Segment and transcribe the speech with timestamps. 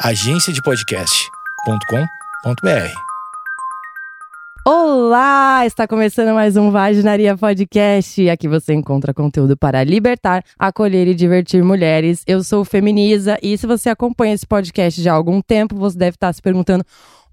[0.00, 2.92] agenciadepodcast.com.br.
[4.66, 5.64] Olá!
[5.64, 8.28] Está começando mais um Vaginaria Podcast.
[8.28, 12.22] Aqui você encontra conteúdo para libertar, acolher e divertir mulheres.
[12.26, 16.16] Eu sou Feminiza e se você acompanha esse podcast já há algum tempo, você deve
[16.16, 16.84] estar se perguntando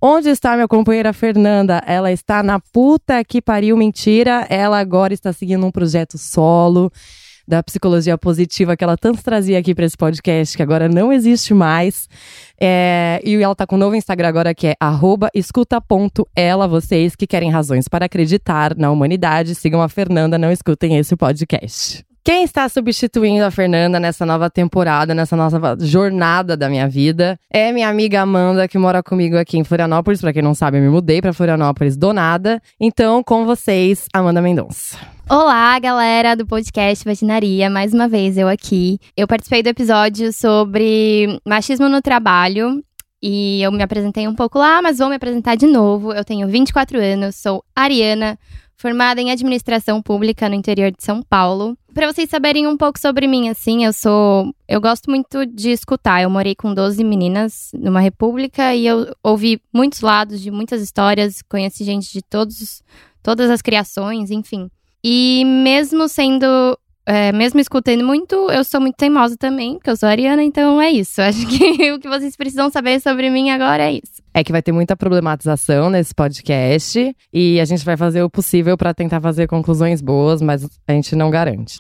[0.02, 1.84] Onde está minha companheira Fernanda?
[1.86, 4.48] Ela está na puta que pariu mentira.
[4.50, 6.90] Ela agora está seguindo um projeto solo
[7.48, 11.54] da psicologia positiva que ela tanto trazia aqui para esse podcast, que agora não existe
[11.54, 12.08] mais.
[12.60, 14.76] É, e ela tá com um novo Instagram agora que é
[15.34, 16.68] escuta.ela.
[16.68, 22.06] Vocês que querem razões para acreditar na humanidade, sigam a Fernanda, não escutem esse podcast.
[22.26, 27.70] Quem está substituindo a Fernanda nessa nova temporada, nessa nova jornada da minha vida, é
[27.74, 30.22] minha amiga Amanda, que mora comigo aqui em Florianópolis.
[30.22, 32.62] Para quem não sabe, eu me mudei para Florianópolis do nada.
[32.80, 34.98] Então, com vocês, Amanda Mendonça.
[35.30, 39.00] Olá, galera do podcast Vaginaria, mais uma vez eu aqui.
[39.18, 42.82] Eu participei do episódio sobre machismo no trabalho
[43.22, 46.14] e eu me apresentei um pouco lá, mas vou me apresentar de novo.
[46.14, 48.38] Eu tenho 24 anos, sou ariana,
[48.84, 51.78] formada em administração pública no interior de São Paulo.
[51.94, 54.54] Para vocês saberem um pouco sobre mim, assim, eu sou.
[54.68, 56.22] Eu gosto muito de escutar.
[56.22, 61.42] Eu morei com 12 meninas numa república e eu ouvi muitos lados de muitas histórias,
[61.44, 62.84] conheci gente de todos,
[63.22, 64.70] todas as criações, enfim.
[65.02, 70.10] E mesmo sendo é, mesmo escutando muito, eu sou muito teimosa também, porque eu sou
[70.10, 71.22] ariana, então é isso.
[71.24, 74.23] Acho que o que vocês precisam saber sobre mim agora é isso.
[74.34, 78.76] É que vai ter muita problematização nesse podcast e a gente vai fazer o possível
[78.76, 81.78] para tentar fazer conclusões boas, mas a gente não garante.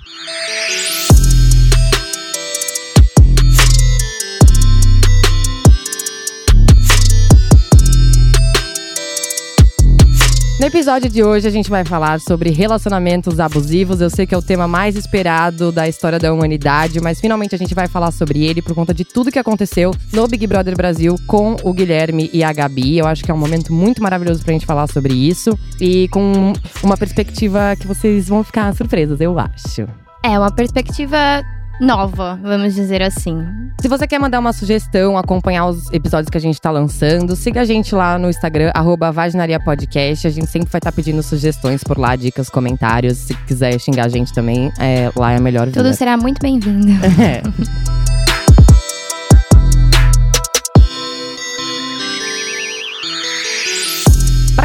[10.64, 14.00] No episódio de hoje a gente vai falar sobre relacionamentos abusivos.
[14.00, 17.58] Eu sei que é o tema mais esperado da história da humanidade, mas finalmente a
[17.58, 21.17] gente vai falar sobre ele por conta de tudo que aconteceu no Big Brother Brasil
[21.28, 22.97] com o Guilherme e a Gabi.
[22.97, 26.53] Eu acho que é um momento muito maravilhoso pra gente falar sobre isso e com
[26.81, 29.86] uma perspectiva que vocês vão ficar surpresos, eu acho.
[30.23, 31.43] É, uma perspectiva
[31.80, 33.45] nova, vamos dizer assim.
[33.82, 37.61] Se você quer mandar uma sugestão, acompanhar os episódios que a gente tá lançando, siga
[37.61, 40.28] a gente lá no Instagram, arroba Vaginaria Podcast.
[40.28, 43.17] A gente sempre vai estar tá pedindo sugestões por lá, dicas, comentários.
[43.17, 45.84] Se quiser xingar a gente também, é, lá é a melhor vida.
[45.84, 46.92] Tudo será muito bem-vindo.
[47.22, 47.42] É.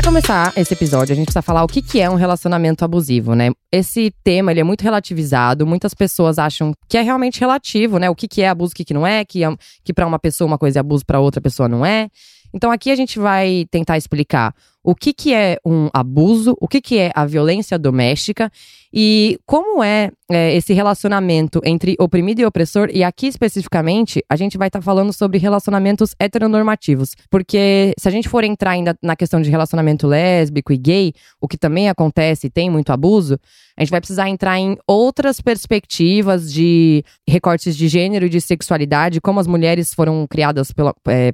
[0.08, 3.50] começar esse episódio, a gente precisa falar o que, que é um relacionamento abusivo, né?
[3.70, 8.08] Esse tema ele é muito relativizado, muitas pessoas acham que é realmente relativo, né?
[8.08, 9.54] O que, que é abuso, o que, que não é, que, é,
[9.84, 12.08] que para uma pessoa uma coisa é abuso, para outra pessoa não é.
[12.54, 14.54] Então aqui a gente vai tentar explicar
[14.88, 18.50] o que, que é um abuso, o que, que é a violência doméstica
[18.90, 22.88] e como é, é esse relacionamento entre oprimido e opressor.
[22.90, 27.14] E aqui especificamente, a gente vai estar tá falando sobre relacionamentos heteronormativos.
[27.28, 31.46] Porque se a gente for entrar ainda na questão de relacionamento lésbico e gay, o
[31.46, 33.38] que também acontece e tem muito abuso,
[33.76, 39.20] a gente vai precisar entrar em outras perspectivas de recortes de gênero e de sexualidade,
[39.20, 41.32] como as mulheres foram criadas para é,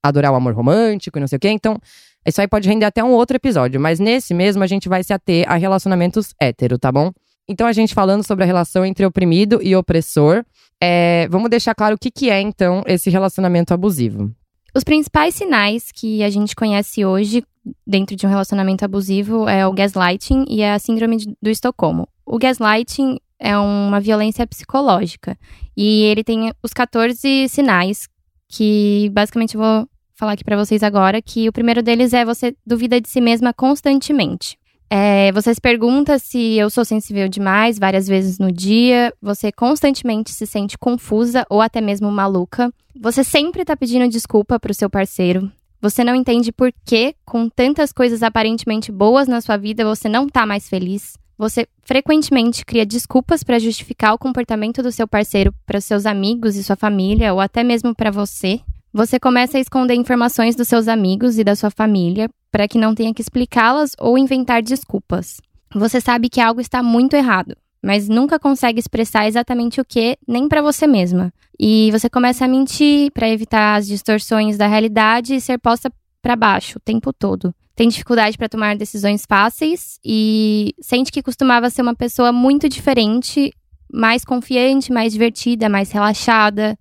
[0.00, 1.48] adorar o amor romântico e não sei o quê.
[1.48, 1.80] Então,
[2.26, 5.12] isso aí pode render até um outro episódio, mas nesse mesmo a gente vai se
[5.12, 7.12] ater a relacionamentos hétero, tá bom?
[7.48, 10.44] Então, a gente falando sobre a relação entre oprimido e opressor,
[10.80, 14.32] é, vamos deixar claro o que, que é, então, esse relacionamento abusivo.
[14.74, 17.44] Os principais sinais que a gente conhece hoje
[17.86, 22.08] dentro de um relacionamento abusivo é o gaslighting e a síndrome do Estocolmo.
[22.26, 25.38] O gaslighting é uma violência psicológica
[25.76, 28.08] e ele tem os 14 sinais
[28.48, 32.54] que basicamente eu vou falar aqui para vocês agora, que o primeiro deles é você
[32.66, 34.58] duvida de si mesma constantemente.
[34.88, 40.30] É, você se pergunta se eu sou sensível demais várias vezes no dia, você constantemente
[40.30, 42.72] se sente confusa ou até mesmo maluca.
[43.00, 45.50] Você sempre tá pedindo desculpa pro seu parceiro.
[45.80, 50.28] Você não entende por que, com tantas coisas aparentemente boas na sua vida, você não
[50.28, 51.18] tá mais feliz.
[51.36, 56.62] Você frequentemente cria desculpas para justificar o comportamento do seu parceiro para seus amigos e
[56.62, 58.60] sua família ou até mesmo para você.
[58.96, 62.94] Você começa a esconder informações dos seus amigos e da sua família para que não
[62.94, 65.40] tenha que explicá-las ou inventar desculpas.
[65.74, 70.46] Você sabe que algo está muito errado, mas nunca consegue expressar exatamente o que, nem
[70.46, 71.34] para você mesma.
[71.58, 75.90] E você começa a mentir para evitar as distorções da realidade e ser posta
[76.22, 77.52] para baixo o tempo todo.
[77.74, 83.52] Tem dificuldade para tomar decisões fáceis e sente que costumava ser uma pessoa muito diferente,
[83.92, 86.78] mais confiante, mais divertida, mais relaxada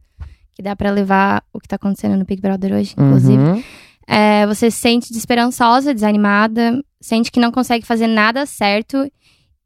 [0.64, 3.44] que dá para levar o que tá acontecendo no Big Brother hoje, inclusive.
[3.44, 3.64] Uhum.
[4.08, 9.12] É, você se sente desesperançosa, desanimada, sente que não consegue fazer nada certo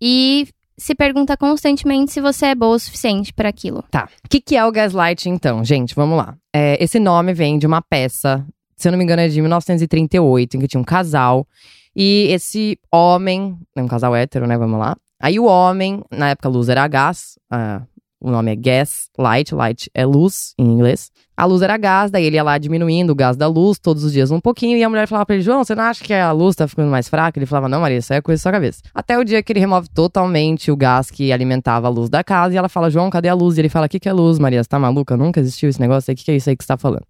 [0.02, 0.48] e
[0.78, 3.84] se pergunta constantemente se você é boa o suficiente para aquilo.
[3.90, 4.10] Tá.
[4.26, 5.64] O que, que é o gaslighting, então?
[5.64, 6.36] Gente, vamos lá.
[6.54, 8.46] É, esse nome vem de uma peça,
[8.76, 11.48] se eu não me engano, é de 1938, em que tinha um casal.
[11.96, 14.56] E esse homem, é um casal hétero, né?
[14.56, 14.96] Vamos lá.
[15.20, 17.82] Aí o homem, na época a luz era gás, ah,
[18.20, 21.12] o nome é gas light, light é luz em inglês.
[21.36, 24.12] A luz era gás, daí ele ia lá diminuindo o gás da luz todos os
[24.12, 26.32] dias um pouquinho, e a mulher falava pra ele, João, você não acha que a
[26.32, 27.38] luz tá ficando mais fraca?
[27.38, 28.82] Ele falava, não, Maria, isso é coisa da sua cabeça.
[28.94, 32.56] Até o dia que ele remove totalmente o gás que alimentava a luz da casa,
[32.56, 33.58] e ela fala, João, cadê a luz?
[33.58, 34.64] E ele fala, o que, que é luz, Maria?
[34.64, 35.16] Você tá maluca?
[35.16, 37.06] Nunca existiu esse negócio aí, o que, que é isso aí que você tá falando?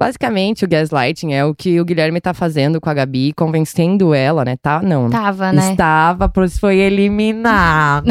[0.00, 4.46] Basicamente, o gaslighting é o que o Guilherme tá fazendo com a Gabi, convencendo ela,
[4.46, 4.56] né?
[4.56, 5.10] Tá, não.
[5.10, 5.72] Tava, né?
[5.72, 8.06] Estava, pois foi eliminado.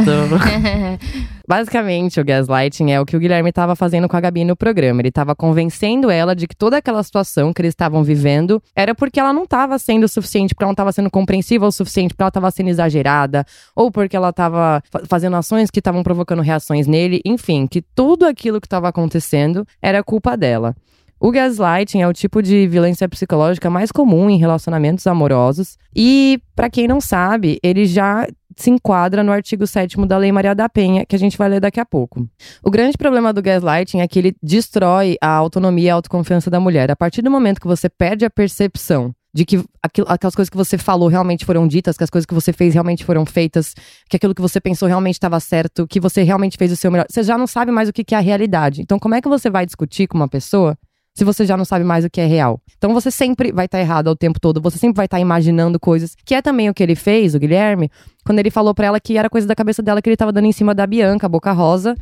[1.49, 5.01] Basicamente, o gaslighting é o que o Guilherme estava fazendo com a Gabi no programa.
[5.01, 9.19] Ele estava convencendo ela de que toda aquela situação que eles estavam vivendo era porque
[9.19, 12.21] ela não estava sendo o suficiente, porque ela não estava sendo compreensiva o suficiente, porque
[12.21, 13.43] ela estava sendo exagerada,
[13.75, 17.19] ou porque ela estava fazendo ações que estavam provocando reações nele.
[17.25, 20.75] Enfim, que tudo aquilo que estava acontecendo era culpa dela.
[21.19, 26.69] O gaslighting é o tipo de violência psicológica mais comum em relacionamentos amorosos e, para
[26.69, 28.25] quem não sabe, ele já
[28.55, 31.59] se enquadra no artigo 7 da Lei Maria da Penha, que a gente vai ler
[31.59, 32.25] daqui a pouco.
[32.63, 36.59] O grande problema do gaslighting é que ele destrói a autonomia e a autoconfiança da
[36.59, 36.89] mulher.
[36.89, 40.77] A partir do momento que você perde a percepção de que aquelas coisas que você
[40.77, 43.75] falou realmente foram ditas, que as coisas que você fez realmente foram feitas,
[44.09, 47.05] que aquilo que você pensou realmente estava certo, que você realmente fez o seu melhor.
[47.09, 48.81] Você já não sabe mais o que é a realidade.
[48.81, 50.77] Então, como é que você vai discutir com uma pessoa
[51.19, 52.61] se você já não sabe mais o que é real.
[52.77, 55.21] Então você sempre vai estar tá errado ao tempo todo, você sempre vai estar tá
[55.21, 57.91] imaginando coisas, que é também o que ele fez, o Guilherme,
[58.25, 60.45] quando ele falou para ela que era coisa da cabeça dela que ele tava dando
[60.45, 61.93] em cima da Bianca, Boca Rosa,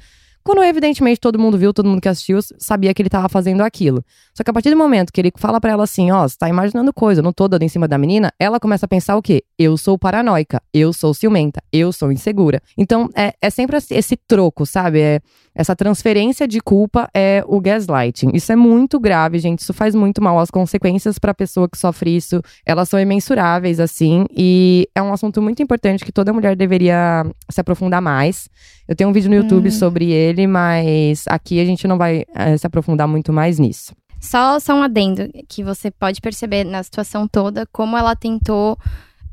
[0.48, 4.02] quando, evidentemente, todo mundo viu, todo mundo que assistiu sabia que ele tava fazendo aquilo.
[4.34, 6.38] Só que a partir do momento que ele fala para ela assim, ó, oh, você
[6.38, 9.22] tá imaginando coisa, não tô dando em cima da menina, ela começa a pensar o
[9.22, 9.44] quê?
[9.60, 12.62] Eu sou paranoica, eu sou ciumenta, eu sou insegura.
[12.78, 15.02] Então, é, é sempre esse troco, sabe?
[15.02, 15.19] É,
[15.57, 18.30] essa transferência de culpa é o gaslighting.
[18.31, 19.59] Isso é muito grave, gente.
[19.59, 20.38] Isso faz muito mal.
[20.38, 24.25] As consequências para a pessoa que sofre isso, elas são imensuráveis, assim.
[24.30, 28.48] E é um assunto muito importante que toda mulher deveria se aprofundar mais.
[28.88, 29.71] Eu tenho um vídeo no YouTube hum.
[29.71, 33.95] sobre ele, mas aqui a gente não vai é, se aprofundar muito mais nisso.
[34.19, 38.77] Só, só um adendo que você pode perceber na situação toda como ela tentou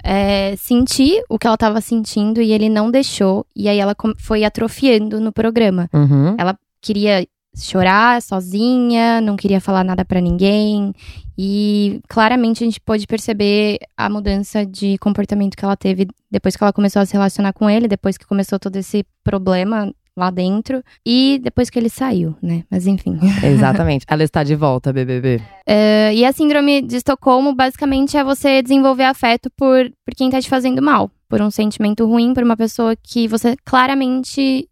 [0.04, 3.46] é, sentir o que ela estava sentindo e ele não deixou.
[3.56, 5.88] E aí ela foi atrofiando no programa.
[5.92, 6.36] Uhum.
[6.38, 10.92] Ela queria chorar sozinha, não queria falar nada para ninguém.
[11.36, 16.62] E claramente a gente pôde perceber a mudança de comportamento que ela teve depois que
[16.62, 20.82] ela começou a se relacionar com ele, depois que começou todo esse problema lá dentro
[21.05, 22.64] e depois que ele saiu, né?
[22.70, 23.19] Mas enfim.
[23.43, 24.05] Exatamente.
[24.08, 25.37] Ela está de volta, BBB.
[25.69, 30.40] Uh, e a síndrome de Estocolmo basicamente é você desenvolver afeto por, por quem tá
[30.40, 34.69] te fazendo mal, por um sentimento ruim, por uma pessoa que você claramente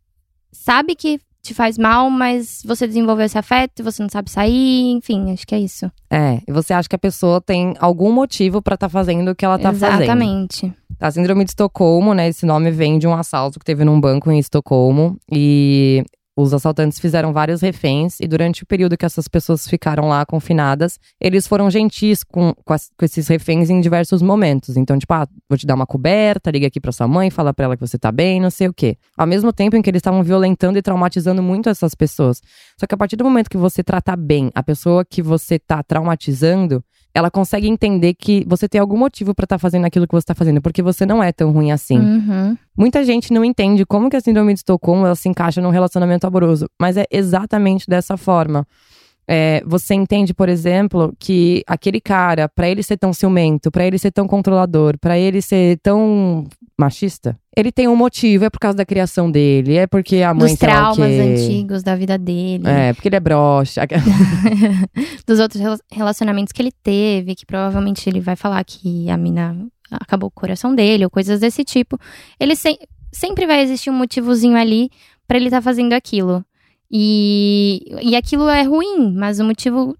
[0.52, 5.32] sabe que te faz mal, mas você desenvolveu esse afeto, você não sabe sair, enfim,
[5.32, 5.90] acho que é isso.
[6.08, 9.34] É, e você acha que a pessoa tem algum motivo para estar tá fazendo o
[9.34, 10.06] que ela tá Exatamente.
[10.06, 10.22] fazendo.
[10.22, 10.74] Exatamente.
[11.02, 12.28] A síndrome de Estocolmo, né?
[12.28, 15.18] Esse nome vem de um assalto que teve num banco em Estocolmo.
[15.28, 16.04] E
[16.36, 21.00] os assaltantes fizeram vários reféns e durante o período que essas pessoas ficaram lá confinadas,
[21.20, 24.76] eles foram gentis com, com, as, com, esses reféns em diversos momentos.
[24.76, 27.64] Então, tipo, ah, vou te dar uma coberta, liga aqui pra sua mãe, fala pra
[27.64, 28.96] ela que você tá bem, não sei o quê.
[29.18, 32.40] Ao mesmo tempo em que eles estavam violentando e traumatizando muito essas pessoas.
[32.78, 35.82] Só que a partir do momento que você trata bem a pessoa que você tá
[35.82, 36.82] traumatizando,
[37.14, 40.26] ela consegue entender que você tem algum motivo para estar tá fazendo aquilo que você
[40.26, 41.98] tá fazendo, porque você não é tão ruim assim.
[41.98, 42.56] Uhum.
[42.76, 46.26] Muita gente não entende como que a síndrome de Estocolmo ela se encaixa num relacionamento
[46.26, 48.66] amoroso, mas é exatamente dessa forma.
[49.26, 53.98] É, você entende, por exemplo, que aquele cara, para ele ser tão ciumento, para ele
[53.98, 56.46] ser tão controlador, para ele ser tão
[56.78, 60.48] machista, ele tem um motivo, é por causa da criação dele, é porque a mãe
[60.48, 62.64] Dos traumas antigos da vida dele.
[62.66, 63.82] É, porque ele é broxa.
[65.26, 69.56] Dos outros relacionamentos que ele teve, que provavelmente ele vai falar que a mina
[69.90, 71.98] acabou com o coração dele, ou coisas desse tipo.
[72.40, 72.78] Ele se
[73.12, 74.90] sempre vai existir um motivozinho ali
[75.28, 76.44] para ele estar tá fazendo aquilo.
[76.90, 79.96] E, e aquilo é ruim, mas o motivo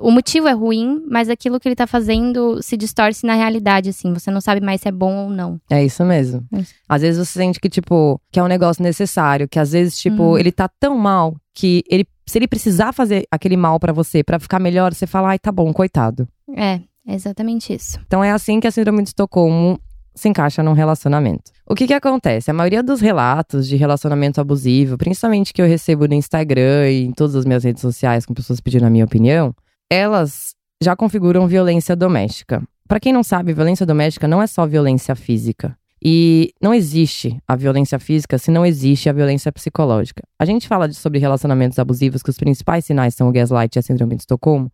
[0.00, 4.12] o motivo é ruim, mas aquilo que ele tá fazendo se distorce na realidade, assim.
[4.12, 5.60] Você não sabe mais se é bom ou não.
[5.70, 6.44] É isso mesmo.
[6.54, 6.62] É.
[6.88, 10.22] Às vezes você sente que, tipo, que é um negócio necessário, que às vezes, tipo,
[10.22, 10.38] uhum.
[10.38, 14.38] ele tá tão mal que ele, se ele precisar fazer aquele mal para você, para
[14.38, 16.28] ficar melhor, você fala, ai, tá bom, coitado.
[16.56, 17.98] É, é exatamente isso.
[18.06, 19.80] Então é assim que a síndrome de Estocolmo
[20.18, 21.50] se encaixa num relacionamento.
[21.66, 22.50] O que que acontece?
[22.50, 27.12] A maioria dos relatos de relacionamento abusivo, principalmente que eu recebo no Instagram e em
[27.12, 29.54] todas as minhas redes sociais com pessoas pedindo a minha opinião,
[29.90, 32.62] elas já configuram violência doméstica.
[32.86, 35.76] Para quem não sabe, violência doméstica não é só violência física.
[36.02, 40.22] E não existe a violência física se não existe a violência psicológica.
[40.38, 43.78] A gente fala de, sobre relacionamentos abusivos, que os principais sinais são o gaslight e
[43.78, 44.70] a síndrome de Estocolmo,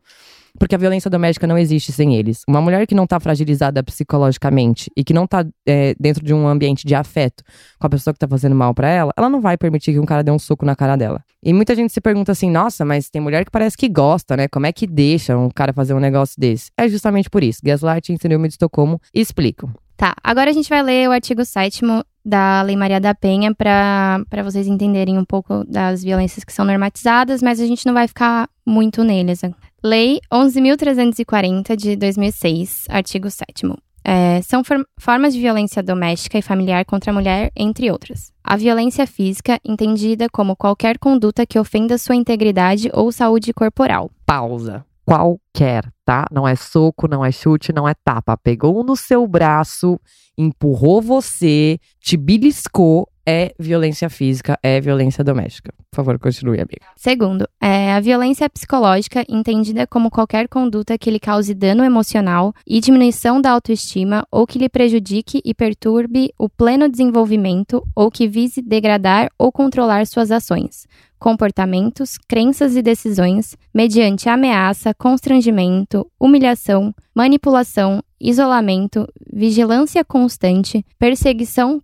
[0.59, 2.43] porque a violência doméstica não existe sem eles.
[2.49, 6.47] Uma mulher que não tá fragilizada psicologicamente e que não tá é, dentro de um
[6.47, 7.43] ambiente de afeto
[7.79, 10.07] com a pessoa que tá fazendo mal para ela, ela não vai permitir que um
[10.07, 11.23] cara dê um soco na cara dela.
[11.43, 14.49] E muita gente se pergunta assim: nossa, mas tem mulher que parece que gosta, né?
[14.49, 16.71] Como é que deixa um cara fazer um negócio desse?
[16.77, 17.61] É justamente por isso.
[17.63, 19.71] Gaslight e síndrome de Estocolmo explicam.
[19.97, 21.83] Tá, agora a gente vai ler o artigo 7
[22.25, 27.43] da Lei Maria da Penha para vocês entenderem um pouco das violências que são normatizadas,
[27.43, 29.43] mas a gente não vai ficar muito neles.
[29.87, 33.67] Lei 11.340 de 2006, artigo 7
[34.03, 38.33] é, são for formas de violência doméstica e familiar contra a mulher, entre outras.
[38.43, 44.11] A violência física, entendida como qualquer conduta que ofenda sua integridade ou saúde corporal.
[44.25, 46.27] Pausa qualquer, tá?
[46.33, 48.37] Não é soco, não é chute, não é tapa.
[48.37, 50.01] Pegou no seu braço,
[50.37, 55.73] empurrou você, te beliscou, é violência física, é violência doméstica.
[55.91, 56.87] Por favor, continue, amiga.
[56.97, 62.81] Segundo, é a violência psicológica, entendida como qualquer conduta que lhe cause dano emocional e
[62.81, 68.61] diminuição da autoestima ou que lhe prejudique e perturbe o pleno desenvolvimento ou que vise
[68.61, 70.87] degradar ou controlar suas ações,
[71.19, 81.79] comportamentos, crenças e decisões mediante ameaça, constrangimento, humilhação, manipulação, isolamento, vigilância constante, perseguição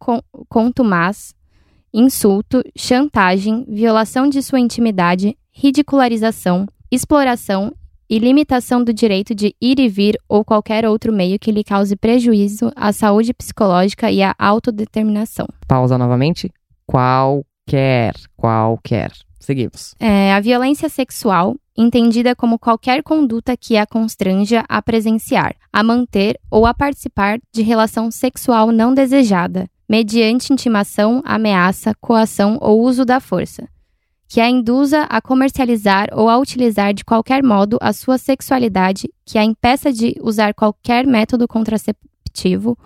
[0.49, 1.35] contumaz,
[1.93, 7.75] insulto, chantagem, violação de sua intimidade, ridicularização, exploração
[8.09, 11.95] e limitação do direito de ir e vir ou qualquer outro meio que lhe cause
[11.95, 15.47] prejuízo à saúde psicológica e à autodeterminação.
[15.69, 16.51] Pausa novamente.
[16.87, 19.13] Qualquer, qualquer.
[19.41, 19.95] Seguimos.
[19.99, 26.39] É, a violência sexual, entendida como qualquer conduta que a constranja a presenciar, a manter
[26.51, 33.19] ou a participar de relação sexual não desejada, mediante intimação, ameaça, coação ou uso da
[33.19, 33.67] força,
[34.29, 39.39] que a induza a comercializar ou a utilizar de qualquer modo a sua sexualidade, que
[39.39, 42.79] a impeça de usar qualquer método contraceptivo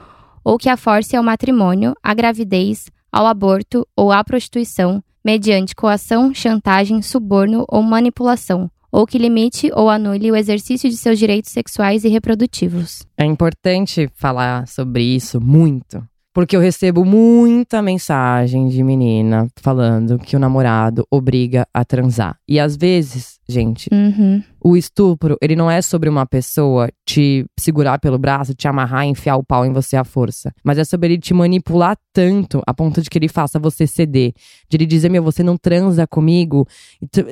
[0.45, 6.35] ou que a force ao matrimônio, à gravidez, ao aborto ou à prostituição mediante coação,
[6.35, 12.05] chantagem, suborno ou manipulação, ou que limite ou anule o exercício de seus direitos sexuais
[12.05, 13.03] e reprodutivos.
[13.17, 20.37] É importante falar sobre isso muito, porque eu recebo muita mensagem de menina falando que
[20.37, 22.37] o namorado obriga a transar.
[22.47, 24.43] E às vezes, gente, uhum.
[24.63, 29.11] o estupro, ele não é sobre uma pessoa te segurar pelo braço, te amarrar e
[29.11, 30.53] enfiar o pau em você à força.
[30.65, 34.33] Mas é sobre ele te manipular tanto a ponto de que ele faça você ceder.
[34.69, 36.67] De ele dizer, meu, você não transa comigo,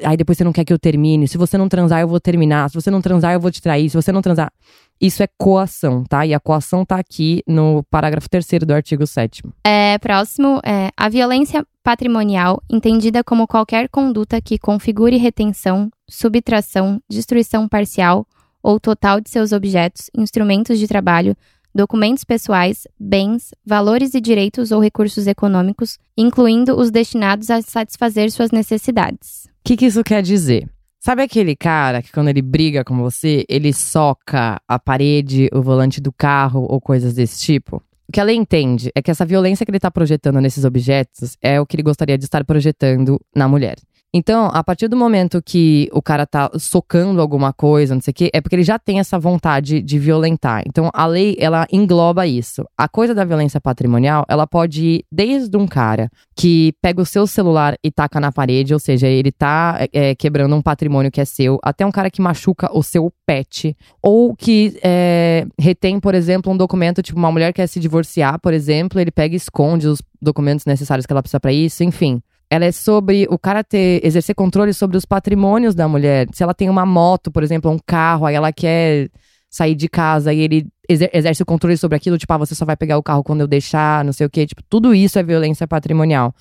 [0.04, 1.26] aí depois você não quer que eu termine.
[1.26, 2.68] Se você não transar, eu vou terminar.
[2.68, 3.88] Se você não transar, eu vou te trair.
[3.88, 4.52] Se você não transar.
[5.00, 6.24] Isso é coação, tá?
[6.24, 9.42] E a coação tá aqui no parágrafo 3 do artigo 7.
[9.66, 17.68] É, próximo, é, a violência patrimonial, entendida como qualquer conduta que configure retenção, subtração, destruição
[17.68, 18.26] parcial
[18.62, 21.36] ou total de seus objetos, instrumentos de trabalho,
[21.74, 28.50] documentos pessoais, bens, valores e direitos ou recursos econômicos, incluindo os destinados a satisfazer suas
[28.50, 29.46] necessidades.
[29.46, 30.68] O que, que isso quer dizer?
[31.00, 36.00] Sabe aquele cara que quando ele briga com você, ele soca a parede, o volante
[36.00, 37.82] do carro ou coisas desse tipo?
[38.12, 41.58] O que ela entende é que essa violência que ele está projetando nesses objetos é
[41.58, 43.76] o que ele gostaria de estar projetando na mulher.
[44.14, 48.14] Então, a partir do momento que o cara tá socando alguma coisa, não sei o
[48.14, 50.62] quê, é porque ele já tem essa vontade de violentar.
[50.66, 52.62] Então, a lei, ela engloba isso.
[52.76, 57.26] A coisa da violência patrimonial, ela pode ir desde um cara que pega o seu
[57.26, 61.24] celular e taca na parede, ou seja, ele tá é, quebrando um patrimônio que é
[61.24, 66.52] seu, até um cara que machuca o seu pet, ou que é, retém, por exemplo,
[66.52, 70.02] um documento, tipo, uma mulher quer se divorciar, por exemplo, ele pega e esconde os
[70.20, 74.34] documentos necessários que ela precisa para isso, enfim ela é sobre o cara ter, exercer
[74.34, 76.28] controle sobre os patrimônios da mulher.
[76.34, 79.08] Se ela tem uma moto, por exemplo, um carro, aí ela quer
[79.48, 82.66] sair de casa e ele exer exerce o controle sobre aquilo, tipo, ah, você só
[82.66, 84.46] vai pegar o carro quando eu deixar, não sei o quê.
[84.46, 86.34] Tipo, tudo isso é violência patrimonial.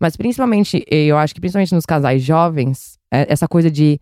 [0.00, 4.00] Mas principalmente, eu acho que principalmente nos casais jovens, é essa coisa de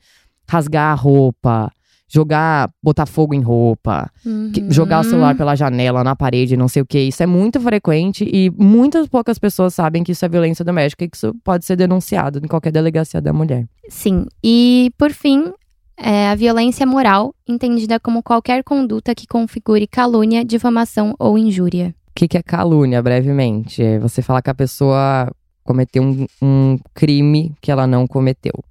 [0.49, 1.71] rasgar a roupa,
[2.11, 4.53] jogar, botar fogo em roupa, uhum.
[4.69, 6.99] jogar o celular pela janela, na parede, não sei o que.
[6.99, 11.09] Isso é muito frequente e muitas poucas pessoas sabem que isso é violência doméstica e
[11.09, 13.67] que isso pode ser denunciado em qualquer delegacia da mulher.
[13.89, 14.27] Sim.
[14.43, 15.53] E, por fim,
[15.97, 21.95] é a violência moral, entendida como qualquer conduta que configure calúnia, difamação ou injúria.
[22.09, 23.83] O que, que é calúnia, brevemente?
[23.83, 25.31] É você falar que a pessoa
[25.63, 28.65] cometeu um, um crime que ela não cometeu.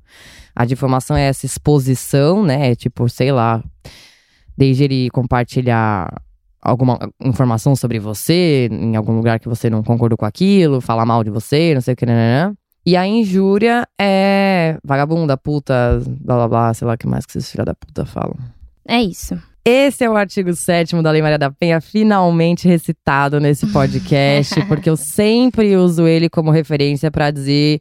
[0.60, 2.72] A difamação é essa exposição, né?
[2.72, 3.63] É tipo, sei lá,
[4.58, 6.22] desde ele compartilhar
[6.62, 11.24] alguma informação sobre você, em algum lugar que você não concordou com aquilo, falar mal
[11.24, 12.54] de você, não sei o que, né, né, né.
[12.86, 17.38] E a injúria é vagabunda, puta, blá blá blá, sei lá o que mais que
[17.38, 18.36] esses filha da puta falam.
[18.86, 19.42] É isso.
[19.63, 24.89] Esse é o artigo 7 da Lei Maria da Penha, finalmente recitado nesse podcast, porque
[24.89, 27.80] eu sempre uso ele como referência para dizer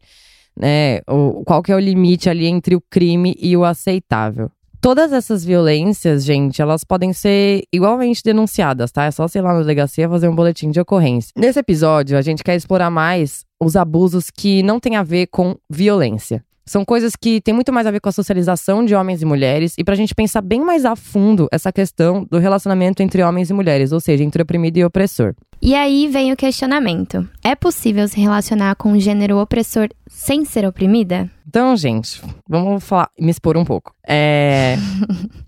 [0.58, 4.50] né, o, qual que é o limite ali entre o crime e o aceitável.
[4.80, 9.04] Todas essas violências, gente, elas podem ser igualmente denunciadas, tá?
[9.04, 11.32] É só sei lá na delegacia fazer um boletim de ocorrência.
[11.36, 15.56] Nesse episódio, a gente quer explorar mais os abusos que não têm a ver com
[15.68, 16.44] violência.
[16.68, 19.75] São coisas que têm muito mais a ver com a socialização de homens e mulheres
[19.78, 23.54] e pra gente pensar bem mais a fundo essa questão do relacionamento entre homens e
[23.54, 25.34] mulheres, ou seja, entre oprimido e opressor.
[25.62, 30.66] E aí vem o questionamento: é possível se relacionar com um gênero opressor sem ser
[30.66, 31.30] oprimida?
[31.48, 33.94] Então, gente, vamos falar, me expor um pouco.
[34.06, 34.76] É.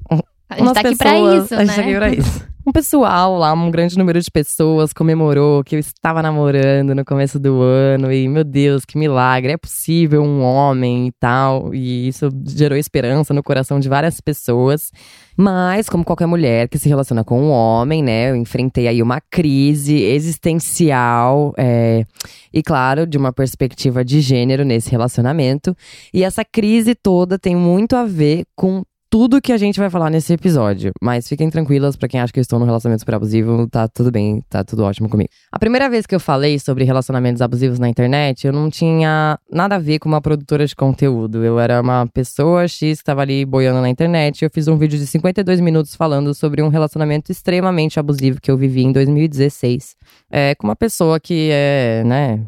[0.49, 1.89] a gente tá aqui pra isso, a gente tá né?
[1.89, 2.50] aqui pra isso.
[2.67, 7.38] Um pessoal lá, um grande número de pessoas comemorou que eu estava namorando no começo
[7.38, 11.75] do ano e, meu Deus, que milagre, é possível um homem e tal.
[11.75, 14.90] E isso gerou esperança no coração de várias pessoas.
[15.38, 19.23] Mas, como qualquer mulher que se relaciona com um homem, né, eu enfrentei aí uma
[19.23, 22.05] crise existencial é,
[22.52, 25.75] e, claro, de uma perspectiva de gênero nesse relacionamento.
[26.12, 30.09] E essa crise toda tem muito a ver com tudo que a gente vai falar
[30.09, 30.93] nesse episódio.
[31.02, 34.12] Mas fiquem tranquilas, para quem acha que eu estou num relacionamento super abusivo, tá tudo
[34.12, 35.29] bem, tá tudo ótimo comigo.
[35.50, 39.75] A primeira vez que eu falei sobre relacionamentos abusivos na internet, eu não tinha nada
[39.75, 41.45] a ver com uma produtora de conteúdo.
[41.45, 44.45] Eu era uma pessoa X que estava ali boiando na internet.
[44.45, 48.57] Eu fiz um vídeo de 52 minutos falando sobre um relacionamento extremamente abusivo que eu
[48.57, 49.97] vivi em 2016.
[50.31, 52.47] É, com uma pessoa que é, né,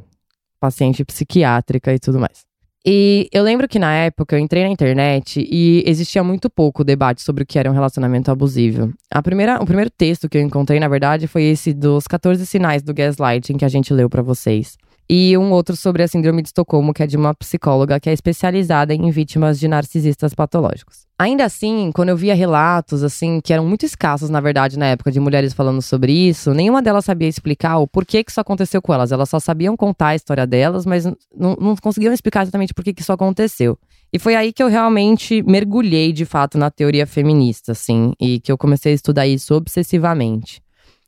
[0.60, 2.51] paciente psiquiátrica e tudo mais.
[2.84, 7.22] E eu lembro que na época eu entrei na internet e existia muito pouco debate
[7.22, 8.92] sobre o que era um relacionamento abusivo.
[9.08, 12.82] A primeira, o primeiro texto que eu encontrei, na verdade, foi esse dos 14 sinais
[12.82, 14.76] do gaslighting que a gente leu para vocês.
[15.08, 18.12] E um outro sobre a síndrome de Estocolmo, que é de uma psicóloga que é
[18.12, 21.06] especializada em vítimas de narcisistas patológicos.
[21.18, 25.12] Ainda assim, quando eu via relatos, assim, que eram muito escassos, na verdade, na época,
[25.12, 28.94] de mulheres falando sobre isso, nenhuma delas sabia explicar o porquê que isso aconteceu com
[28.94, 29.12] elas.
[29.12, 32.94] Elas só sabiam contar a história delas, mas não, não conseguiam explicar exatamente por que
[32.96, 33.78] isso aconteceu.
[34.12, 38.50] E foi aí que eu realmente mergulhei, de fato, na teoria feminista, assim, e que
[38.50, 40.62] eu comecei a estudar isso obsessivamente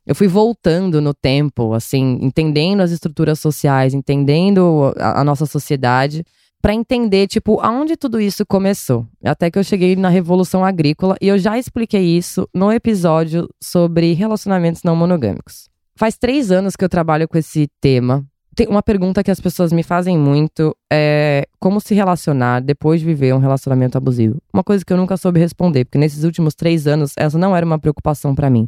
[0.05, 6.23] eu fui voltando no tempo, assim, entendendo as estruturas sociais, entendendo a, a nossa sociedade,
[6.61, 9.07] para entender, tipo, aonde tudo isso começou.
[9.23, 14.13] Até que eu cheguei na Revolução Agrícola e eu já expliquei isso no episódio sobre
[14.13, 15.69] relacionamentos não monogâmicos.
[15.95, 18.25] Faz três anos que eu trabalho com esse tema.
[18.55, 23.05] Tem uma pergunta que as pessoas me fazem muito é como se relacionar depois de
[23.05, 24.41] viver um relacionamento abusivo.
[24.53, 27.65] Uma coisa que eu nunca soube responder, porque nesses últimos três anos essa não era
[27.65, 28.67] uma preocupação para mim.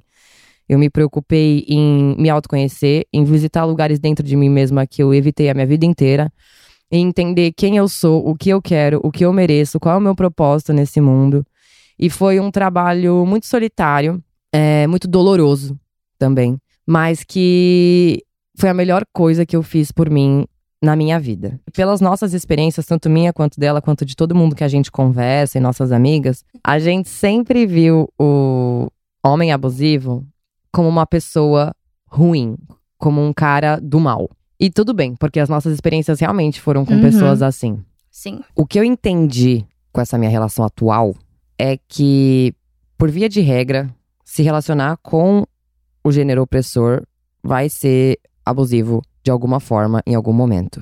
[0.67, 5.13] Eu me preocupei em me autoconhecer, em visitar lugares dentro de mim mesma que eu
[5.13, 6.31] evitei a minha vida inteira,
[6.91, 9.97] em entender quem eu sou, o que eu quero, o que eu mereço, qual é
[9.97, 11.45] o meu propósito nesse mundo.
[11.97, 15.79] E foi um trabalho muito solitário, é, muito doloroso
[16.17, 18.23] também, mas que
[18.57, 20.45] foi a melhor coisa que eu fiz por mim
[20.81, 21.59] na minha vida.
[21.73, 25.57] Pelas nossas experiências, tanto minha quanto dela, quanto de todo mundo que a gente conversa
[25.57, 28.87] e nossas amigas, a gente sempre viu o
[29.23, 30.25] homem abusivo
[30.71, 31.73] como uma pessoa
[32.09, 32.57] ruim,
[32.97, 34.29] como um cara do mal.
[34.59, 37.01] E tudo bem, porque as nossas experiências realmente foram com Uhum.
[37.01, 37.83] pessoas assim.
[38.09, 38.41] Sim.
[38.55, 41.15] O que eu entendi com essa minha relação atual
[41.59, 42.53] é que,
[42.97, 43.89] por via de regra,
[44.23, 45.43] se relacionar com
[46.03, 47.03] o gênero opressor
[47.43, 50.81] vai ser abusivo de alguma forma em algum momento.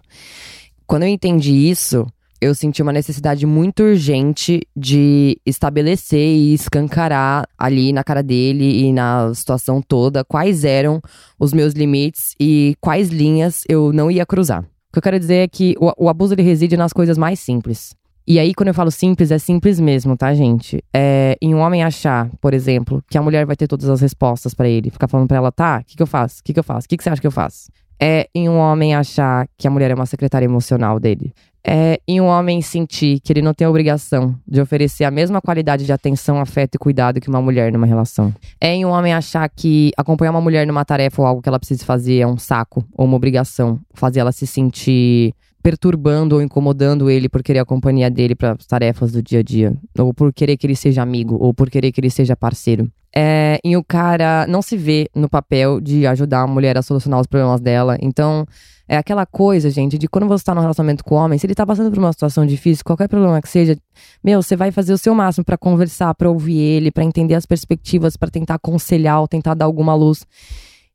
[0.88, 2.06] Quando eu entendi isso,
[2.42, 8.94] eu senti uma necessidade muito urgente de estabelecer e escancarar ali na cara dele e
[8.94, 11.02] na situação toda quais eram
[11.40, 14.64] os meus limites e quais linhas eu não ia cruzar.
[14.64, 17.40] O que eu quero dizer é que o, o abuso ele reside nas coisas mais
[17.40, 17.96] simples.
[18.28, 20.84] E aí, quando eu falo simples, é simples mesmo, tá, gente?
[20.92, 24.56] É, em um homem achar, por exemplo, que a mulher vai ter todas as respostas
[24.56, 26.40] pra ele, ficar falando pra ela, tá, o que, que eu faço?
[26.40, 26.86] O que, que eu faço?
[26.86, 27.70] O que, que você acha que eu faço?
[28.02, 31.34] É em um homem achar que a mulher é uma secretária emocional dele.
[31.68, 35.42] É em um homem sentir que ele não tem a obrigação de oferecer a mesma
[35.42, 38.32] qualidade de atenção, afeto e cuidado que uma mulher numa relação.
[38.62, 41.58] É em um homem achar que acompanhar uma mulher numa tarefa ou algo que ela
[41.58, 43.80] precisa fazer é um saco ou uma obrigação.
[43.96, 45.34] Fazer ela se sentir
[45.66, 49.42] perturbando ou incomodando ele por querer a companhia dele para as tarefas do dia a
[49.42, 52.88] dia, ou por querer que ele seja amigo, ou por querer que ele seja parceiro.
[53.18, 57.22] É, e o cara não se vê no papel de ajudar a mulher a solucionar
[57.22, 57.98] os problemas dela.
[58.02, 58.46] Então,
[58.88, 61.56] é aquela coisa, gente, de quando você tá num relacionamento com o homem, se ele
[61.56, 63.78] tá passando por uma situação difícil, qualquer problema que seja,
[64.22, 67.46] meu, você vai fazer o seu máximo para conversar, para ouvir ele, para entender as
[67.46, 70.26] perspectivas, para tentar aconselhar ou tentar dar alguma luz.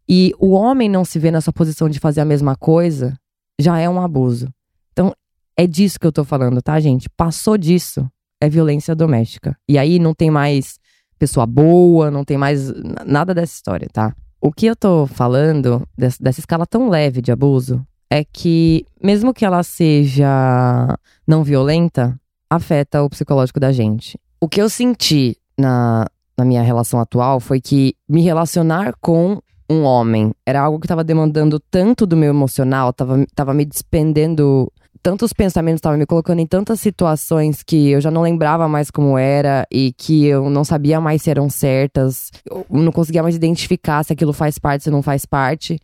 [0.09, 3.15] E o homem não se vê nessa posição de fazer a mesma coisa,
[3.59, 4.53] já é um abuso.
[4.93, 5.15] Então,
[5.57, 7.09] é disso que eu tô falando, tá, gente?
[7.17, 8.07] Passou disso,
[8.41, 9.57] é violência doméstica.
[9.69, 10.79] E aí não tem mais
[11.21, 12.73] pessoa boa, não tem mais
[13.07, 14.17] nada dessa história, tá?
[14.41, 19.35] O que eu tô falando dessa, dessa escala tão leve de abuso é que, mesmo
[19.35, 24.19] que ela seja não violenta, afeta o psicológico da gente.
[24.41, 26.07] O que eu senti na,
[26.37, 30.33] na minha relação atual foi que me relacionar com um homem.
[30.45, 34.71] Era algo que estava demandando tanto do meu emocional, tava, tava me despendendo
[35.03, 39.17] tantos pensamentos estavam me colocando em tantas situações que eu já não lembrava mais como
[39.17, 44.05] era e que eu não sabia mais se eram certas, eu não conseguia mais identificar
[44.05, 45.81] se aquilo faz parte, se não faz parte,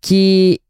[0.00, 0.60] que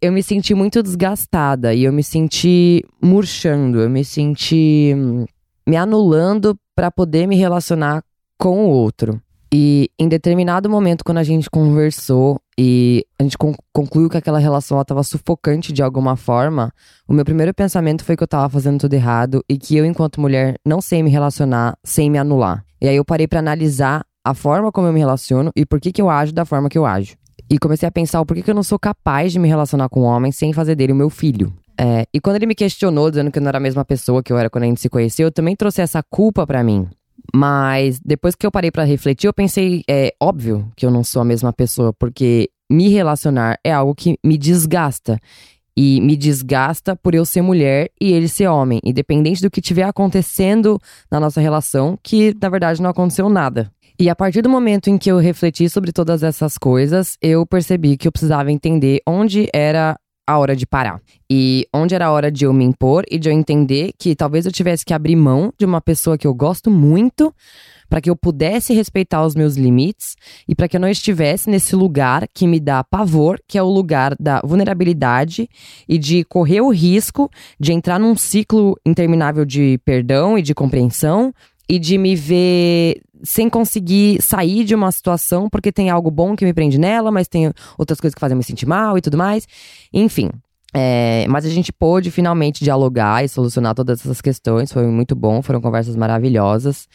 [0.00, 5.24] eu me senti muito desgastada e eu me senti murchando, eu me senti hum,
[5.66, 8.02] me anulando para poder me relacionar
[8.38, 9.20] com o outro.
[9.56, 13.38] E em determinado momento, quando a gente conversou e a gente
[13.72, 16.72] concluiu que aquela relação estava sufocante de alguma forma,
[17.06, 20.20] o meu primeiro pensamento foi que eu estava fazendo tudo errado e que eu, enquanto
[20.20, 22.64] mulher, não sei me relacionar sem me anular.
[22.82, 25.92] E aí eu parei para analisar a forma como eu me relaciono e por que,
[25.92, 27.14] que eu ajo da forma que eu ajo.
[27.48, 30.00] E comecei a pensar o porquê que eu não sou capaz de me relacionar com
[30.00, 31.52] um homem sem fazer dele o meu filho.
[31.78, 34.32] É, e quando ele me questionou, dizendo que eu não era a mesma pessoa que
[34.32, 36.88] eu era quando a gente se conheceu, eu também trouxe essa culpa para mim.
[37.32, 41.22] Mas depois que eu parei para refletir, eu pensei, é óbvio que eu não sou
[41.22, 45.20] a mesma pessoa, porque me relacionar é algo que me desgasta.
[45.76, 49.82] E me desgasta por eu ser mulher e ele ser homem, independente do que estiver
[49.82, 50.78] acontecendo
[51.10, 53.72] na nossa relação, que na verdade não aconteceu nada.
[53.98, 57.96] E a partir do momento em que eu refleti sobre todas essas coisas, eu percebi
[57.96, 61.00] que eu precisava entender onde era a hora de parar.
[61.30, 64.46] E onde era a hora de eu me impor e de eu entender que talvez
[64.46, 67.34] eu tivesse que abrir mão de uma pessoa que eu gosto muito
[67.88, 70.16] para que eu pudesse respeitar os meus limites
[70.48, 73.68] e para que eu não estivesse nesse lugar que me dá pavor, que é o
[73.68, 75.48] lugar da vulnerabilidade
[75.88, 81.32] e de correr o risco de entrar num ciclo interminável de perdão e de compreensão
[81.68, 86.44] e de me ver sem conseguir sair de uma situação porque tem algo bom que
[86.44, 89.48] me prende nela, mas tem outras coisas que fazem me sentir mal e tudo mais.
[89.92, 90.30] Enfim.
[90.76, 94.72] É, mas a gente pôde finalmente dialogar e solucionar todas essas questões.
[94.72, 96.88] Foi muito bom, foram conversas maravilhosas.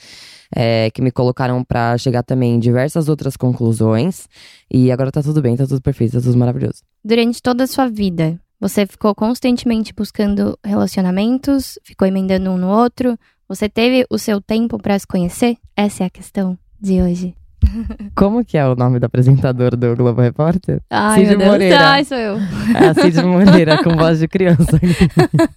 [0.54, 4.28] É, que me colocaram para chegar também em diversas outras conclusões.
[4.70, 6.82] E agora tá tudo bem, tá tudo perfeito, tá tudo maravilhoso.
[7.06, 13.18] Durante toda a sua vida, você ficou constantemente buscando relacionamentos, ficou emendando um no outro,
[13.50, 15.58] você teve o seu tempo para se conhecer?
[15.76, 17.36] Essa é a questão de hoje.
[18.16, 20.80] Como que é o nome do apresentador do Globo Repórter?
[20.88, 21.80] Ai, Cid Moreira.
[21.80, 22.38] Ai, sou eu.
[22.80, 24.80] É a Cid Moreira com voz de criança.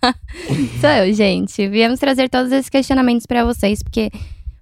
[0.81, 1.69] sou eu, gente.
[1.69, 4.11] Viemos trazer todos esses questionamentos para vocês, porque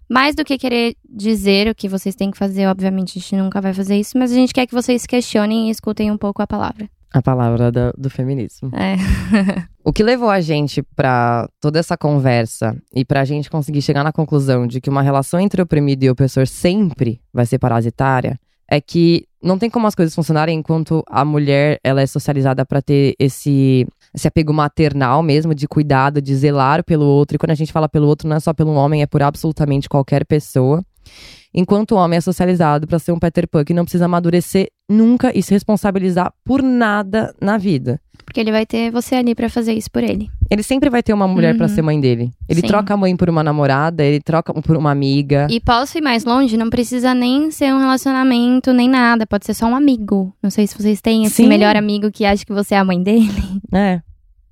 [0.08, 3.60] mais do que querer dizer o que vocês têm que fazer, obviamente a gente nunca
[3.60, 6.48] vai fazer isso, mas a gente quer que vocês questionem e escutem um pouco a
[6.48, 6.90] palavra.
[7.12, 8.70] A palavra do, do feminismo.
[8.74, 8.96] É.
[9.84, 14.12] o que levou a gente para toda essa conversa e pra gente conseguir chegar na
[14.12, 18.38] conclusão de que uma relação entre oprimido e opressor sempre vai ser parasitária
[18.70, 22.80] é que não tem como as coisas funcionarem enquanto a mulher ela é socializada para
[22.80, 27.36] ter esse esse apego maternal mesmo de cuidado, de zelar pelo outro.
[27.36, 29.88] E quando a gente fala pelo outro, não é só pelo homem, é por absolutamente
[29.88, 30.84] qualquer pessoa.
[31.52, 35.36] Enquanto o homem é socializado para ser um Peter Pan que não precisa amadurecer nunca
[35.36, 38.00] e se responsabilizar por nada na vida.
[38.24, 40.30] Porque ele vai ter você ali para fazer isso por ele.
[40.48, 41.58] Ele sempre vai ter uma mulher uhum.
[41.58, 42.30] para ser mãe dele.
[42.48, 42.66] Ele Sim.
[42.68, 45.48] troca a mãe por uma namorada, ele troca por uma amiga.
[45.50, 49.26] E posso ir mais longe, não precisa nem ser um relacionamento, nem nada.
[49.26, 50.32] Pode ser só um amigo.
[50.40, 51.48] Não sei se vocês têm esse Sim.
[51.48, 53.30] melhor amigo que acha que você é a mãe dele.
[53.72, 54.00] É.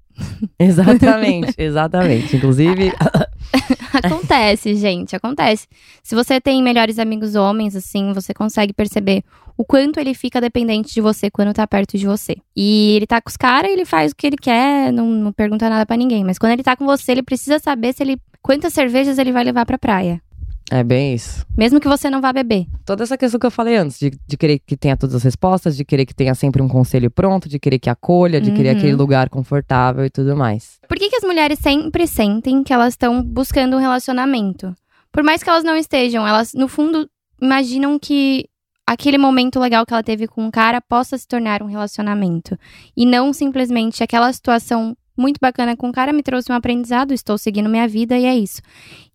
[0.58, 2.37] exatamente, exatamente.
[2.37, 2.92] Inclusive.
[3.92, 5.66] acontece, gente, acontece.
[6.02, 9.22] Se você tem melhores amigos homens, assim, você consegue perceber
[9.56, 12.37] o quanto ele fica dependente de você quando tá perto de você.
[12.54, 15.68] E ele tá com os caras, ele faz o que ele quer, não, não pergunta
[15.68, 16.24] nada para ninguém.
[16.24, 19.44] Mas quando ele tá com você, ele precisa saber se ele quantas cervejas ele vai
[19.44, 20.22] levar pra praia.
[20.70, 21.46] É bem isso.
[21.57, 22.66] Mesmo que você não vá beber.
[22.85, 25.76] Toda essa questão que eu falei antes, de, de querer que tenha todas as respostas,
[25.76, 28.57] de querer que tenha sempre um conselho pronto, de querer que acolha, de uhum.
[28.57, 30.78] querer aquele lugar confortável e tudo mais.
[30.87, 34.74] Por que, que as mulheres sempre sentem que elas estão buscando um relacionamento?
[35.11, 37.09] Por mais que elas não estejam, elas, no fundo,
[37.40, 38.46] imaginam que
[38.87, 42.59] aquele momento legal que ela teve com um cara possa se tornar um relacionamento.
[42.96, 47.37] E não simplesmente aquela situação muito bacana com o cara, me trouxe um aprendizado, estou
[47.37, 48.62] seguindo minha vida e é isso.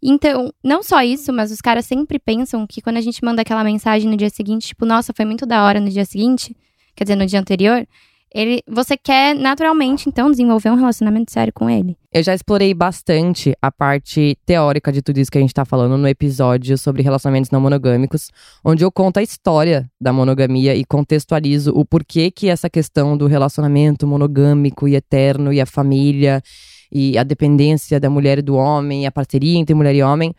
[0.02, 3.64] Então, não só isso, mas os caras sempre pensam que quando a gente manda aquela
[3.64, 6.56] mensagem no dia seguinte, tipo, nossa, foi muito da hora no dia seguinte,
[6.94, 7.88] quer dizer, no dia anterior,
[8.34, 11.96] ele, você quer naturalmente, então, desenvolver um relacionamento sério com ele.
[12.12, 15.98] Eu já explorei bastante a parte teórica de tudo isso que a gente tá falando
[15.98, 18.32] no episódio sobre relacionamentos não monogâmicos,
[18.66, 23.28] onde eu conto a história da monogamia e contextualizo o porquê que essa questão do
[23.28, 26.42] relacionamento monogâmico e eterno e a família
[26.92, 30.34] e a dependência da mulher e do homem, a parceria entre mulher e homem,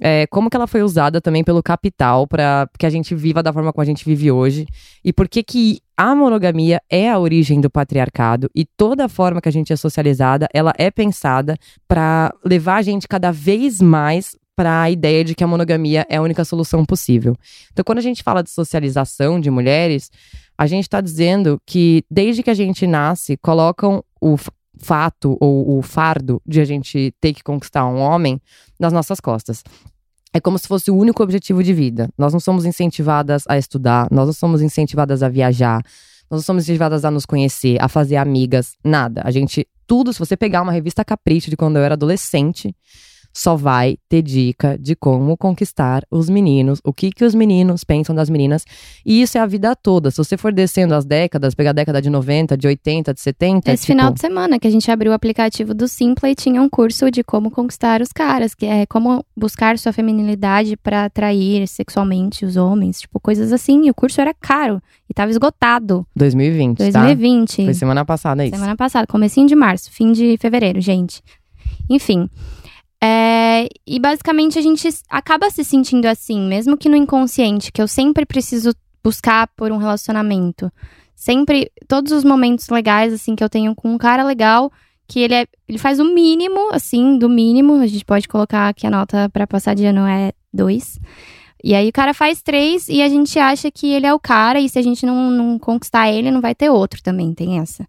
[0.00, 3.52] é, como que ela foi usada também pelo capital para que a gente viva da
[3.52, 4.66] forma como a gente vive hoje
[5.04, 9.40] e por que que a monogamia é a origem do patriarcado e toda a forma
[9.40, 11.56] que a gente é socializada, ela é pensada
[11.88, 16.16] para levar a gente cada vez mais para a ideia de que a monogamia é
[16.16, 17.36] a única solução possível.
[17.72, 20.10] Então, quando a gente fala de socialização de mulheres,
[20.58, 24.36] a gente está dizendo que desde que a gente nasce, colocam o
[24.78, 28.40] fato ou o fardo de a gente ter que conquistar um homem
[28.78, 29.62] nas nossas costas.
[30.32, 32.08] É como se fosse o único objetivo de vida.
[32.16, 35.82] Nós não somos incentivadas a estudar, nós não somos incentivadas a viajar,
[36.30, 39.22] nós não somos incentivadas a nos conhecer, a fazer amigas, nada.
[39.24, 42.74] A gente, tudo, se você pegar uma revista Capricho de quando eu era adolescente,
[43.38, 48.12] só vai ter dica de como conquistar os meninos, o que que os meninos pensam
[48.12, 48.64] das meninas.
[49.06, 50.10] E isso é a vida toda.
[50.10, 53.72] Se você for descendo as décadas, pegar a década de 90, de 80, de 70.
[53.72, 53.96] Esse tipo...
[53.96, 57.12] final de semana que a gente abriu o aplicativo do Simpla e tinha um curso
[57.12, 62.56] de como conquistar os caras, que é como buscar sua feminilidade para atrair sexualmente os
[62.56, 63.86] homens, tipo coisas assim.
[63.86, 66.04] E o curso era caro e tava esgotado.
[66.16, 67.56] 2020, 2020.
[67.56, 67.64] Tá?
[67.66, 68.56] Foi semana passada isso.
[68.56, 71.22] Semana passada, comecinho de março, fim de fevereiro, gente.
[71.88, 72.28] Enfim,
[73.02, 77.86] é, e basicamente a gente acaba se sentindo assim, mesmo que no inconsciente, que eu
[77.86, 80.70] sempre preciso buscar por um relacionamento.
[81.14, 84.70] Sempre, todos os momentos legais, assim, que eu tenho com um cara legal,
[85.06, 87.80] que ele, é, ele faz o mínimo, assim, do mínimo.
[87.80, 91.00] A gente pode colocar que a nota para passar de ano é dois.
[91.62, 94.60] E aí o cara faz três e a gente acha que ele é o cara,
[94.60, 97.86] e se a gente não, não conquistar ele, não vai ter outro também, tem essa.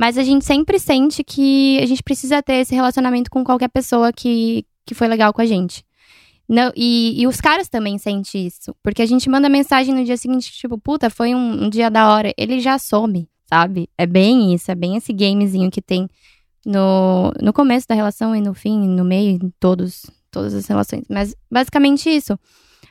[0.00, 4.10] Mas a gente sempre sente que a gente precisa ter esse relacionamento com qualquer pessoa
[4.10, 5.84] que, que foi legal com a gente.
[6.48, 8.74] Não, e, e os caras também sentem isso.
[8.82, 12.08] Porque a gente manda mensagem no dia seguinte, tipo, puta, foi um, um dia da
[12.14, 12.32] hora.
[12.38, 13.90] Ele já some, sabe?
[13.98, 16.08] É bem isso, é bem esse gamezinho que tem
[16.64, 21.04] no, no começo da relação e no fim, no meio, em todos, todas as relações.
[21.10, 22.38] Mas basicamente isso.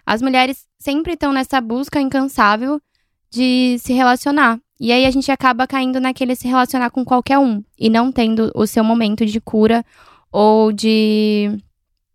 [0.06, 2.80] As mulheres sempre estão nessa busca incansável
[3.32, 4.60] de se relacionar.
[4.80, 8.52] E aí a gente acaba caindo naquele se relacionar com qualquer um e não tendo
[8.56, 9.86] o seu momento de cura
[10.32, 11.52] ou de,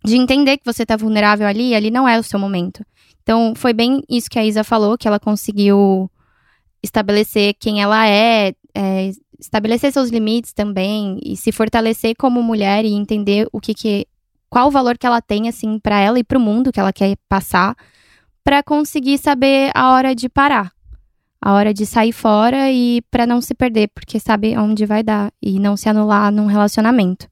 [0.05, 2.85] de entender que você tá vulnerável ali ali não é o seu momento.
[3.22, 6.11] Então foi bem isso que a Isa falou, que ela conseguiu
[6.83, 12.92] estabelecer quem ela é, é estabelecer seus limites também e se fortalecer como mulher e
[12.92, 14.07] entender o que que
[14.48, 16.92] qual o valor que ela tem assim para ela e para o mundo que ela
[16.92, 17.77] quer passar
[18.42, 20.72] para conseguir saber a hora de parar
[21.44, 25.30] a hora de sair fora e para não se perder, porque sabe onde vai dar
[25.42, 27.28] e não se anular num relacionamento.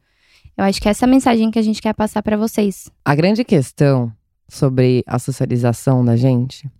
[0.54, 2.90] Eu acho que essa é a mensagem que a gente quer passar para vocês.
[3.06, 4.12] A grande questão
[4.46, 6.70] sobre a socialização da gente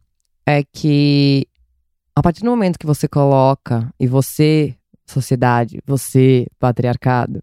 [0.46, 1.48] é que
[2.14, 7.42] a partir do momento que você coloca e você, sociedade, você, patriarcado,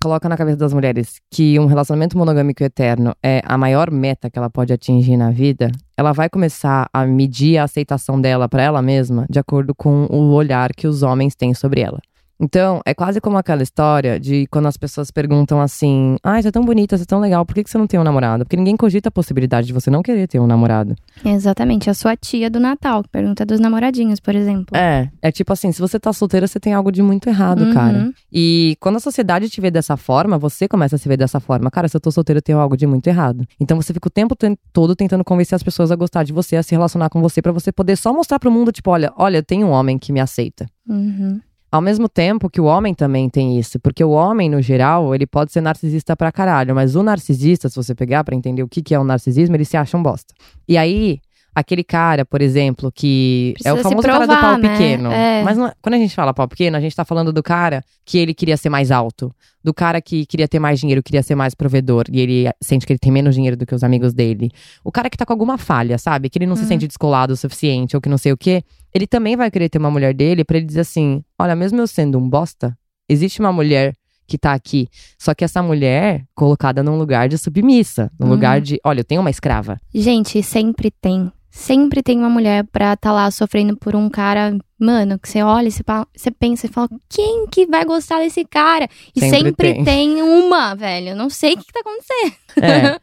[0.00, 4.38] coloca na cabeça das mulheres que um relacionamento monogâmico eterno é a maior meta que
[4.38, 8.82] ela pode atingir na vida, ela vai começar a medir a aceitação dela para ela
[8.82, 12.00] mesma de acordo com o olhar que os homens têm sobre ela.
[12.38, 16.50] Então, é quase como aquela história de quando as pessoas perguntam assim: Ai, você é
[16.52, 18.44] tão bonita, você é tão legal, por que você não tem um namorado?
[18.44, 20.94] Porque ninguém cogita a possibilidade de você não querer ter um namorado.
[21.24, 24.76] Exatamente, a sua tia do Natal, que pergunta dos namoradinhos, por exemplo.
[24.76, 27.72] É, é tipo assim: se você tá solteira, você tem algo de muito errado, uhum.
[27.74, 28.12] cara.
[28.30, 31.70] E quando a sociedade te vê dessa forma, você começa a se ver dessa forma.
[31.70, 33.46] Cara, se eu tô solteira, eu tenho algo de muito errado.
[33.58, 34.36] Então você fica o tempo
[34.72, 37.52] todo tentando convencer as pessoas a gostar de você, a se relacionar com você, para
[37.52, 40.66] você poder só mostrar pro mundo, tipo, olha, olha, tem um homem que me aceita.
[40.88, 41.40] Uhum.
[41.76, 45.26] Ao mesmo tempo que o homem também tem isso, porque o homem, no geral, ele
[45.26, 48.80] pode ser narcisista pra caralho, mas o narcisista, se você pegar para entender o que,
[48.80, 50.32] que é um narcisismo, ele se acha um bosta.
[50.66, 51.20] E aí,
[51.56, 54.68] aquele cara, por exemplo, que Precisa é o famoso provar, cara do pau né?
[54.76, 55.10] pequeno.
[55.10, 55.42] É.
[55.42, 58.18] Mas não, quando a gente fala pau pequeno, a gente tá falando do cara que
[58.18, 61.54] ele queria ser mais alto, do cara que queria ter mais dinheiro, queria ser mais
[61.54, 64.50] provedor, e ele sente que ele tem menos dinheiro do que os amigos dele.
[64.84, 66.28] O cara que tá com alguma falha, sabe?
[66.28, 66.68] Que ele não se Uhum.
[66.68, 68.62] sente descolado o suficiente, ou que não sei o quê.
[68.94, 71.86] Ele também vai querer ter uma mulher dele pra ele dizer assim: olha, mesmo eu
[71.86, 72.76] sendo um bosta,
[73.08, 73.94] existe uma mulher
[74.28, 74.88] que tá aqui.
[75.18, 78.32] Só que essa mulher colocada num lugar de submissa, num Uhum.
[78.32, 79.80] lugar de, olha, eu tenho uma escrava.
[79.94, 81.30] Gente, sempre tem.
[81.56, 85.70] Sempre tem uma mulher pra tá lá sofrendo por um cara, mano, que você olha,
[85.70, 85.82] você,
[86.14, 88.86] você pensa e fala, quem que vai gostar desse cara?
[89.16, 89.84] E sempre, sempre tem.
[89.84, 90.22] tem.
[90.22, 91.08] uma, velho.
[91.08, 92.36] Eu não sei o que, que tá acontecendo.
[92.62, 93.00] É,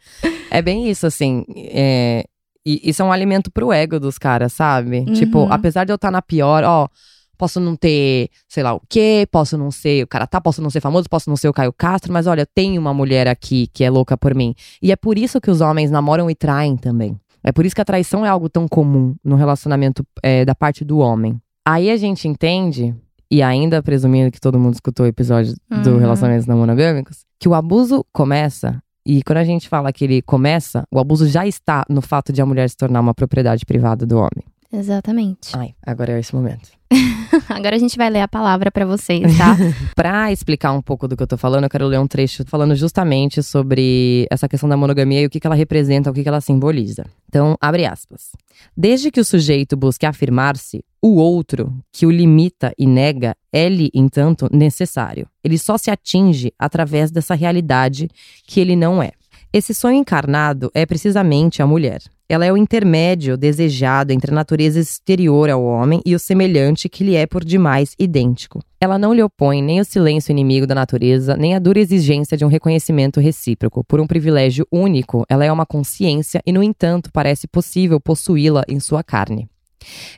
[0.60, 1.44] é bem isso, assim.
[1.58, 2.26] É,
[2.64, 5.00] e isso é um alimento pro ego dos caras, sabe?
[5.00, 5.14] Uhum.
[5.14, 6.88] Tipo, apesar de eu estar tá na pior, ó,
[7.36, 10.70] posso não ter, sei lá o quê, posso não ser o cara tá, posso não
[10.70, 13.84] ser famoso, posso não ser o Caio Castro, mas olha, tem uma mulher aqui que
[13.84, 14.54] é louca por mim.
[14.80, 17.20] E é por isso que os homens namoram e traem também.
[17.44, 20.86] É por isso que a traição é algo tão comum no relacionamento é, da parte
[20.86, 21.40] do homem.
[21.66, 22.96] Aí a gente entende,
[23.30, 25.82] e ainda presumindo que todo mundo escutou o episódio uhum.
[25.82, 30.22] do relacionamentos não monogâmicos, que o abuso começa e quando a gente fala que ele
[30.22, 34.06] começa, o abuso já está no fato de a mulher se tornar uma propriedade privada
[34.06, 34.46] do homem.
[34.74, 35.56] Exatamente.
[35.56, 36.72] Ai, agora é esse momento.
[37.50, 39.56] Agora a gente vai ler a palavra para vocês, tá?
[39.96, 42.76] para explicar um pouco do que eu tô falando, eu quero ler um trecho falando
[42.76, 46.30] justamente sobre essa questão da monogamia e o que, que ela representa, o que, que
[46.30, 47.06] ela simboliza.
[47.28, 48.32] Então, abre aspas.
[48.76, 54.48] Desde que o sujeito busque afirmar-se, o outro, que o limita e nega, é-lhe, entanto,
[54.52, 55.28] necessário.
[55.44, 58.10] Ele só se atinge através dessa realidade
[58.46, 59.12] que ele não é.
[59.52, 62.02] Esse sonho encarnado é precisamente a mulher.
[62.34, 67.04] Ela é o intermédio desejado entre a natureza exterior ao homem e o semelhante que
[67.04, 68.60] lhe é por demais idêntico.
[68.82, 72.44] Ela não lhe opõe nem o silêncio inimigo da natureza, nem a dura exigência de
[72.44, 73.84] um reconhecimento recíproco.
[73.84, 78.80] Por um privilégio único, ela é uma consciência e, no entanto, parece possível possuí-la em
[78.80, 79.48] sua carne.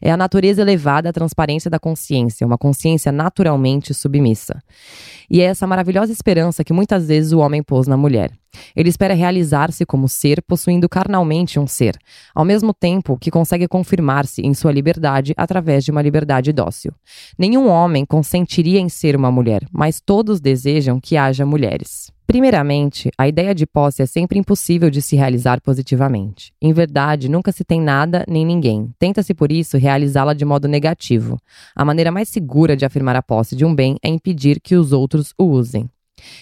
[0.02, 4.64] É a natureza elevada à transparência da consciência, uma consciência naturalmente submissa.
[5.30, 8.32] E é essa maravilhosa esperança que muitas vezes o homem pôs na mulher.
[8.76, 11.98] Ele espera realizar-se como ser, possuindo carnalmente um ser,
[12.34, 16.92] ao mesmo tempo que consegue confirmar-se em sua liberdade através de uma liberdade dócil.
[17.38, 22.14] Nenhum homem consentiria em ser uma mulher, mas todos desejam que haja mulheres.
[22.28, 26.52] Primeiramente, a ideia de posse é sempre impossível de se realizar positivamente.
[26.60, 28.92] Em verdade, nunca se tem nada nem ninguém.
[28.98, 31.38] Tenta-se, por isso, realizá-la de modo negativo.
[31.76, 34.92] A maneira mais segura de afirmar a posse de um bem é impedir que os
[34.92, 35.88] outros o usem.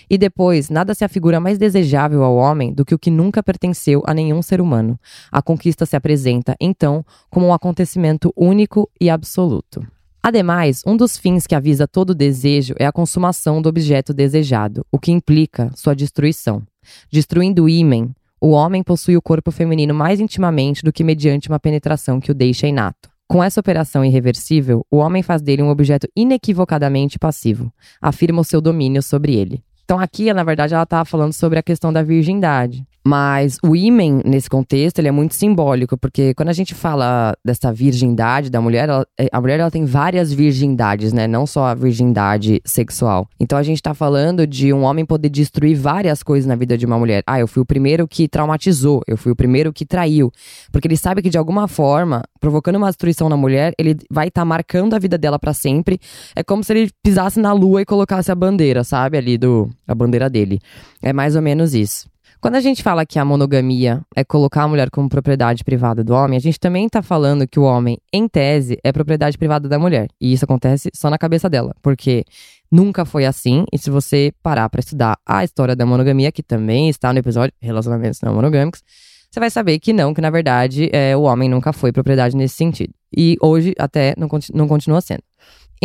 [0.09, 4.03] E depois, nada se afigura mais desejável ao homem do que o que nunca pertenceu
[4.05, 4.99] a nenhum ser humano.
[5.31, 9.85] A conquista se apresenta, então, como um acontecimento único e absoluto.
[10.21, 14.97] Ademais, um dos fins que avisa todo desejo é a consumação do objeto desejado, o
[14.97, 16.63] que implica sua destruição.
[17.11, 21.59] Destruindo o ímen, o homem possui o corpo feminino mais intimamente do que mediante uma
[21.59, 23.09] penetração que o deixa inato.
[23.27, 28.61] Com essa operação irreversível, o homem faz dele um objeto inequivocadamente passivo, afirma o seu
[28.61, 29.63] domínio sobre ele.
[29.83, 32.85] Então aqui, na verdade, ela estava falando sobre a questão da virgindade.
[33.05, 37.71] Mas o imen, nesse contexto, ele é muito simbólico, porque quando a gente fala dessa
[37.73, 41.27] virgindade da mulher, ela, é, a mulher ela tem várias virgindades, né?
[41.27, 43.27] Não só a virgindade sexual.
[43.37, 46.85] Então a gente tá falando de um homem poder destruir várias coisas na vida de
[46.85, 47.23] uma mulher.
[47.27, 50.31] Ah, eu fui o primeiro que traumatizou, eu fui o primeiro que traiu.
[50.71, 54.41] Porque ele sabe que de alguma forma, provocando uma destruição na mulher, ele vai estar
[54.41, 55.99] tá marcando a vida dela para sempre.
[56.33, 59.17] É como se ele pisasse na lua e colocasse a bandeira, sabe?
[59.17, 59.69] Ali do.
[59.87, 60.59] A bandeira dele.
[61.01, 62.11] É mais ou menos isso.
[62.43, 66.13] Quando a gente fala que a monogamia é colocar a mulher como propriedade privada do
[66.13, 69.79] homem, a gente também está falando que o homem, em tese, é propriedade privada da
[69.79, 70.09] mulher.
[70.19, 72.25] E isso acontece só na cabeça dela, porque
[72.69, 73.63] nunca foi assim.
[73.71, 77.53] E se você parar para estudar a história da monogamia, que também está no episódio
[77.61, 78.83] Relacionamentos Não Monogâmicos,
[79.31, 82.55] você vai saber que não, que na verdade é, o homem nunca foi propriedade nesse
[82.55, 82.93] sentido.
[83.15, 85.23] E hoje até não, não continua sendo.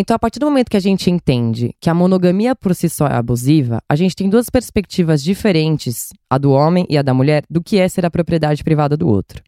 [0.01, 3.09] Então, a partir do momento que a gente entende que a monogamia por si só
[3.09, 7.43] é abusiva, a gente tem duas perspectivas diferentes, a do homem e a da mulher,
[7.51, 9.43] do que é ser a propriedade privada do outro.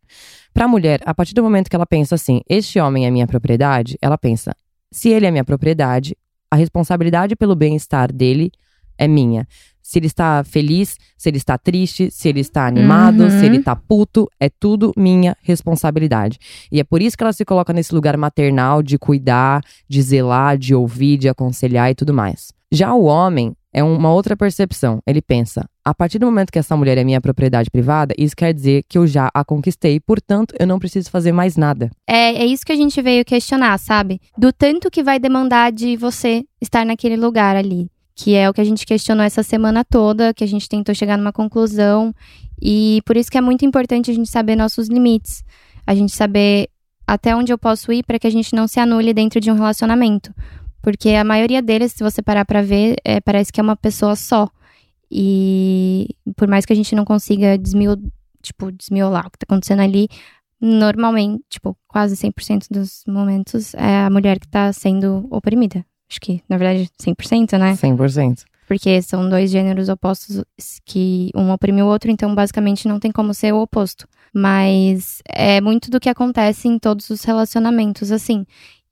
[0.52, 3.28] Para a mulher, a partir do momento que ela pensa assim, este homem é minha
[3.28, 4.52] propriedade, ela pensa,
[4.90, 6.16] se ele é minha propriedade,
[6.50, 8.50] a responsabilidade pelo bem-estar dele
[8.98, 9.46] é minha.
[9.90, 13.31] Se ele está feliz, se ele está triste, se ele está animado, uhum.
[13.31, 16.38] se ele está puto, é tudo minha responsabilidade.
[16.70, 20.57] E é por isso que ela se coloca nesse lugar maternal de cuidar, de zelar,
[20.57, 22.53] de ouvir, de aconselhar e tudo mais.
[22.70, 25.00] Já o homem é uma outra percepção.
[25.05, 28.55] Ele pensa: a partir do momento que essa mulher é minha propriedade privada, isso quer
[28.55, 31.90] dizer que eu já a conquistei, portanto, eu não preciso fazer mais nada.
[32.09, 34.20] É, é isso que a gente veio questionar, sabe?
[34.38, 38.61] Do tanto que vai demandar de você estar naquele lugar ali que é o que
[38.61, 42.14] a gente questionou essa semana toda, que a gente tentou chegar numa conclusão.
[42.61, 45.42] E por isso que é muito importante a gente saber nossos limites,
[45.87, 46.68] a gente saber
[47.06, 49.54] até onde eu posso ir para que a gente não se anule dentro de um
[49.54, 50.35] relacionamento.
[50.83, 54.14] Porque a maioria deles, se você parar para ver, é, parece que é uma pessoa
[54.14, 54.50] só.
[55.11, 57.96] E por mais que a gente não consiga desmiol,
[58.42, 60.09] tipo, desmiolar o que tá acontecendo ali,
[60.61, 65.85] normalmente, tipo, quase 100% dos momentos é a mulher que tá sendo oprimida.
[66.10, 67.74] Acho que, na verdade, 100%, né?
[67.74, 68.44] 100%.
[68.66, 70.44] Porque são dois gêneros opostos
[70.84, 74.08] que um oprime o outro, então basicamente não tem como ser o oposto.
[74.34, 78.44] Mas é muito do que acontece em todos os relacionamentos, assim.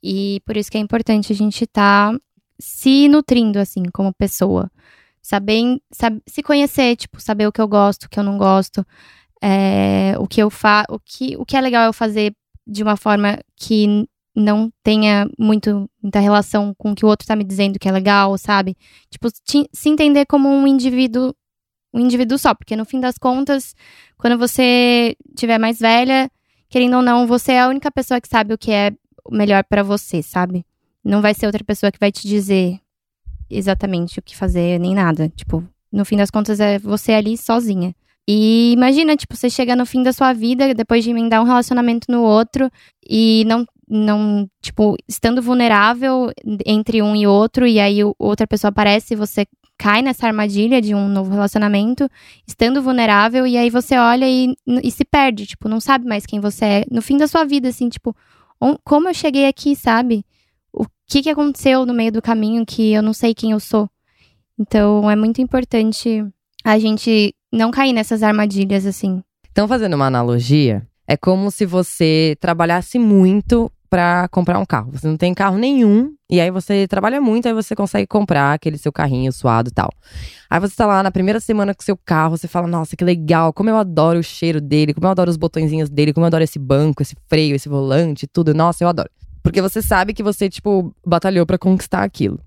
[0.03, 2.19] E por isso que é importante a gente estar tá
[2.59, 4.71] se nutrindo, assim, como pessoa.
[5.21, 8.87] Saber, sab se conhecer, tipo, saber o que eu gosto, o que eu não gosto.
[9.43, 12.33] É, o que eu faço, o que, o que é legal eu fazer
[12.67, 14.09] de uma forma que
[14.39, 17.93] não tenha muito, muita relação com o que o outro tá me dizendo que é
[17.93, 18.77] legal, sabe?
[19.11, 19.29] Tipo,
[19.73, 21.35] se entender como um indivíduo,
[21.93, 23.75] um indivíduo só, porque no fim das contas,
[24.17, 26.31] quando você tiver mais velha,
[26.69, 28.93] querendo ou não, você é a única pessoa que sabe o que é
[29.31, 30.65] melhor para você, sabe?
[31.05, 32.79] Não vai ser outra pessoa que vai te dizer
[33.51, 35.29] exatamente o que fazer nem nada.
[35.31, 37.95] Tipo, no fim das contas é você ali sozinha.
[38.31, 42.13] E imagina, tipo, você chega no fim da sua vida, depois de emendar um relacionamento
[42.13, 42.71] no outro,
[43.09, 46.31] e não, não, tipo, estando vulnerável
[46.67, 49.47] entre um e outro, e aí outra pessoa aparece e você
[49.79, 52.11] cai nessa armadilha de um novo relacionamento,
[52.47, 56.41] estando vulnerável, e aí você olha e, e se perde, tipo, não sabe mais quem
[56.41, 56.85] você é.
[56.91, 58.15] No fim da sua vida, assim, tipo,
[58.85, 60.25] como eu cheguei aqui, sabe?
[60.73, 63.89] O que, que aconteceu no meio do caminho que eu não sei quem eu sou.
[64.59, 66.27] Então, é muito importante
[66.65, 69.23] a gente não cair nessas armadilhas assim.
[69.51, 74.91] Então, fazendo uma analogia, é como se você trabalhasse muito para comprar um carro.
[74.93, 78.77] Você não tem carro nenhum, e aí você trabalha muito, aí você consegue comprar aquele
[78.79, 79.91] seu carrinho suado e tal.
[80.51, 83.53] Aí você tá lá na primeira semana com seu carro, você fala, nossa, que legal,
[83.53, 86.45] como eu adoro o cheiro dele, como eu adoro os botõezinhos dele, como eu adoro
[86.45, 88.53] esse banco, esse freio, esse volante, tudo.
[88.55, 89.09] Nossa, eu adoro.
[89.43, 92.39] Porque você sabe que você, tipo, batalhou para conquistar aquilo.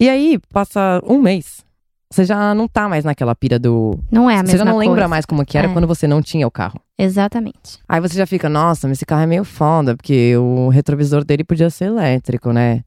[0.00, 1.64] E aí, passa um mês,
[2.10, 3.98] você já não tá mais naquela pira do.
[4.10, 4.90] Não é a mesma Você já não coisa.
[4.90, 5.72] lembra mais como que era É.
[5.72, 6.80] quando você não tinha o carro.
[6.98, 7.78] Exatamente.
[7.88, 11.44] Aí você já fica, nossa, mas esse carro é meio foda, porque o retrovisor dele
[11.44, 12.82] podia ser elétrico, né?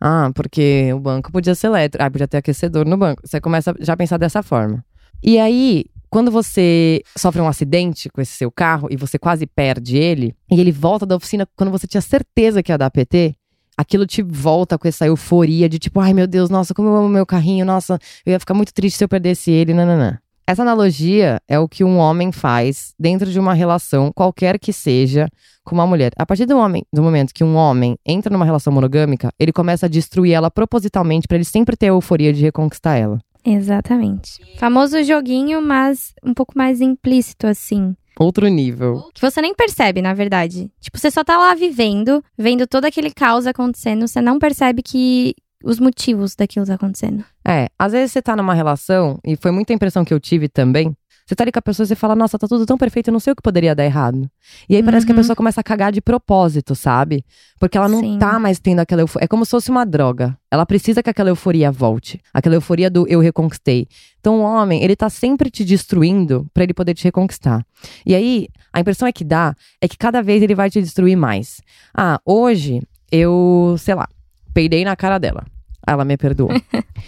[0.00, 2.04] Ah, porque o banco podia ser elétrico.
[2.04, 3.22] Ah, podia ter aquecedor no banco.
[3.24, 4.84] Você começa já a pensar dessa forma.
[5.22, 9.96] E aí, quando você sofre um acidente com esse seu carro e você quase perde
[9.96, 13.34] ele, e ele volta da oficina quando você tinha certeza que ia dar PT,
[13.76, 17.08] aquilo te volta com essa euforia de tipo, ai meu Deus, nossa, como eu amo
[17.08, 20.18] meu carrinho, nossa, eu ia ficar muito triste se eu perdesse ele, nananã.
[20.46, 25.26] Essa analogia é o que um homem faz dentro de uma relação, qualquer que seja,
[25.64, 26.12] com uma mulher.
[26.18, 29.86] A partir do, homem, do momento que um homem entra numa relação monogâmica, ele começa
[29.86, 33.18] a destruir ela propositalmente para ele sempre ter a euforia de reconquistar ela.
[33.42, 34.38] Exatamente.
[34.58, 37.94] Famoso joguinho, mas um pouco mais implícito, assim.
[38.18, 39.02] Outro nível.
[39.14, 40.70] Que você nem percebe, na verdade.
[40.80, 45.34] Tipo, você só tá lá vivendo, vendo todo aquele caos acontecendo, você não percebe que
[45.64, 47.24] os motivos daquilo tá acontecendo.
[47.46, 50.94] É, às vezes você tá numa relação, e foi muita impressão que eu tive também.
[51.26, 53.12] Você tá ali com a pessoa e você fala, nossa, tá tudo tão perfeito, eu
[53.12, 54.28] não sei o que poderia dar errado.
[54.68, 55.20] E aí parece que a Uhum.
[55.22, 57.24] pessoa começa a cagar de propósito, sabe?
[57.58, 58.18] Porque ela não Sim.
[58.18, 59.24] tá mais tendo aquela euforia.
[59.24, 60.36] É como se fosse uma droga.
[60.50, 62.20] Ela precisa que aquela euforia volte.
[62.32, 63.86] Aquela euforia do eu reconquistei.
[64.20, 67.64] Então o homem, ele tá sempre te destruindo pra ele poder te reconquistar.
[68.04, 71.16] E aí, a impressão é que dá é que cada vez ele vai te destruir
[71.16, 71.62] mais.
[71.96, 74.06] Ah, hoje eu, sei lá,
[74.52, 75.46] peidei na cara dela.
[75.86, 76.50] Ela me perdoou.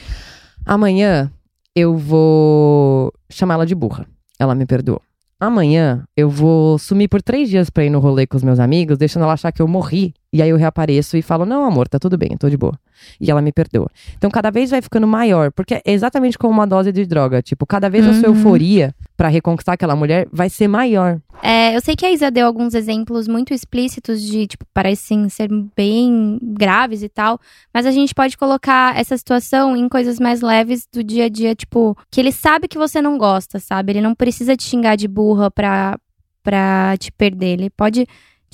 [0.64, 1.30] Amanhã
[1.74, 4.06] eu vou chamar ela de burra.
[4.38, 5.00] Ela me perdoou.
[5.38, 8.96] Amanhã eu vou sumir por três dias pra ir no rolê com os meus amigos,
[8.96, 10.14] deixando ela achar que eu morri.
[10.36, 12.78] E aí eu reapareço e falo: Não, amor, tá tudo bem, tô de boa.
[13.18, 13.88] E ela me perdoa.
[14.16, 17.40] Então cada vez vai ficando maior, porque é exatamente como uma dose de droga.
[17.42, 18.36] Tipo, cada vez a sua Uhum.
[18.36, 21.18] euforia pra reconquistar aquela mulher vai ser maior.
[21.42, 25.48] É, eu sei que a Isa deu alguns exemplos muito explícitos de, tipo, parecem ser
[25.76, 27.38] bem graves e tal,
[27.72, 31.54] mas a gente pode colocar essa situação em coisas mais leves do dia a dia,
[31.54, 33.92] tipo, que ele sabe que você não gosta, sabe?
[33.92, 35.98] Ele não precisa te xingar de burra pra,
[36.42, 37.48] pra te perder.
[37.58, 38.06] Ele pode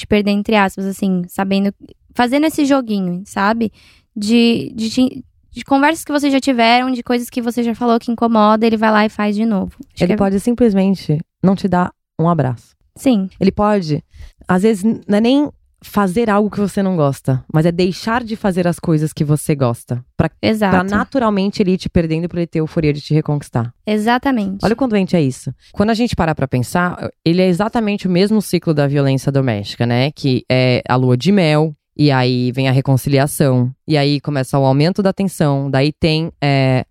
[0.03, 1.73] te perder, entre aspas, assim, sabendo.
[2.15, 3.73] Fazendo esse joguinho, sabe?
[4.15, 8.13] De, de, de, conversas que vocês já tiveram, de coisas que você já falou que
[8.13, 9.75] incomoda, ele vai lá e faz de novo.
[9.95, 11.91] Acho Ele é- pode simplesmente não te dar
[12.21, 12.75] um abraço.
[12.95, 14.05] Sim, Ele pode,
[14.47, 15.51] às vezes, não é nem
[15.83, 19.55] fazer algo que você não gosta, mas é deixar de fazer as coisas que você
[19.55, 20.05] gosta.
[20.17, 20.75] Pra, exato.
[20.75, 23.73] pra naturalmente ele ir te perdendo pra ele ter euforia de te reconquistar.
[23.87, 24.65] Exatamente.
[24.65, 25.53] Olha o quão doente é isso.
[25.73, 29.87] Quando a gente para pra pensar, ele é exatamente o mesmo ciclo da violência doméstica,
[29.87, 30.11] né?
[30.13, 34.65] Que é a lua de mel, e aí vem a reconciliação, e aí começa o
[34.65, 36.85] aumento da tensão, daí tem é,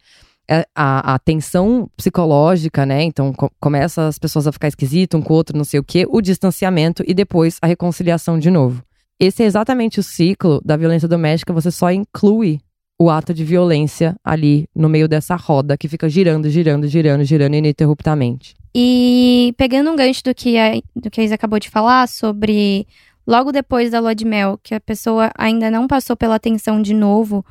[0.76, 3.04] a, a tensão psicológica, né?
[3.04, 5.84] Então co- começa as pessoas a ficar esquisito um com o outro, não sei o
[5.84, 8.84] quê, o distanciamento e depois a reconciliação de novo.
[9.20, 12.60] Esse é exatamente o ciclo da violência doméstica, você só inclui
[13.00, 17.56] o ato de violência ali no meio dessa roda que fica girando, girando, girando, girando
[17.56, 18.54] ininterruptamente.
[18.76, 22.88] E pegando um gancho do que, a, do que a Isa acabou de falar sobre
[23.26, 26.94] logo depois da lua de mel, que a pessoa ainda não passou pela tensão de
[26.94, 27.46] novo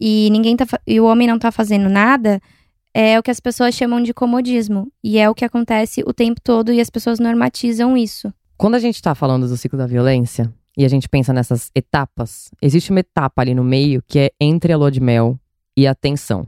[0.00, 2.40] e ninguém tá e o homem não tá fazendo nada,
[2.94, 4.90] é o que as pessoas chamam de comodismo.
[5.02, 8.32] E é o que acontece o tempo todo e as pessoas normatizam isso.
[8.56, 12.50] Quando a gente tá falando do ciclo da violência e a gente pensa nessas etapas,
[12.62, 15.38] existe uma etapa ali no meio que é entre a lua de mel
[15.76, 16.46] e a tensão.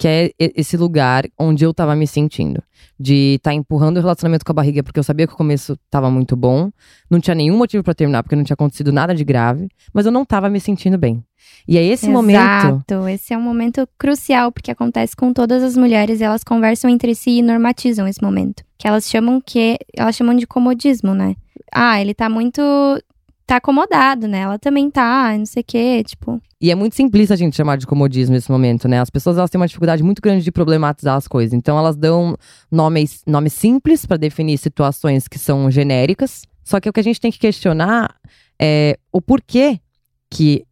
[0.00, 2.62] Que é esse lugar onde eu tava me sentindo.
[2.98, 5.76] De estar tá empurrando o relacionamento com a barriga, porque eu sabia que o começo
[5.90, 6.70] tava muito bom.
[7.10, 9.68] Não tinha nenhum motivo para terminar, porque não tinha acontecido nada de grave.
[9.92, 11.22] Mas eu não tava me sentindo bem.
[11.68, 12.12] E é esse Exato.
[12.12, 12.38] momento.
[12.38, 17.14] Exato, esse é um momento crucial, porque acontece com todas as mulheres, elas conversam entre
[17.14, 18.64] si e normatizam esse momento.
[18.78, 19.76] Que elas chamam que.
[19.94, 21.36] Elas chamam de comodismo, né?
[21.70, 22.62] Ah, ele tá muito
[23.50, 24.40] tá acomodado, né?
[24.40, 26.40] Ela também tá, não sei o quê, tipo.
[26.60, 29.00] E é muito simplista a gente chamar de comodismo nesse momento, né?
[29.00, 31.52] As pessoas elas têm uma dificuldade muito grande de problematizar as coisas.
[31.52, 32.36] Então elas dão
[32.70, 36.44] nomes, nomes simples para definir situações que são genéricas.
[36.62, 38.14] Só que o que a gente tem que questionar
[38.60, 39.80] é o porquê
[40.30, 40.64] que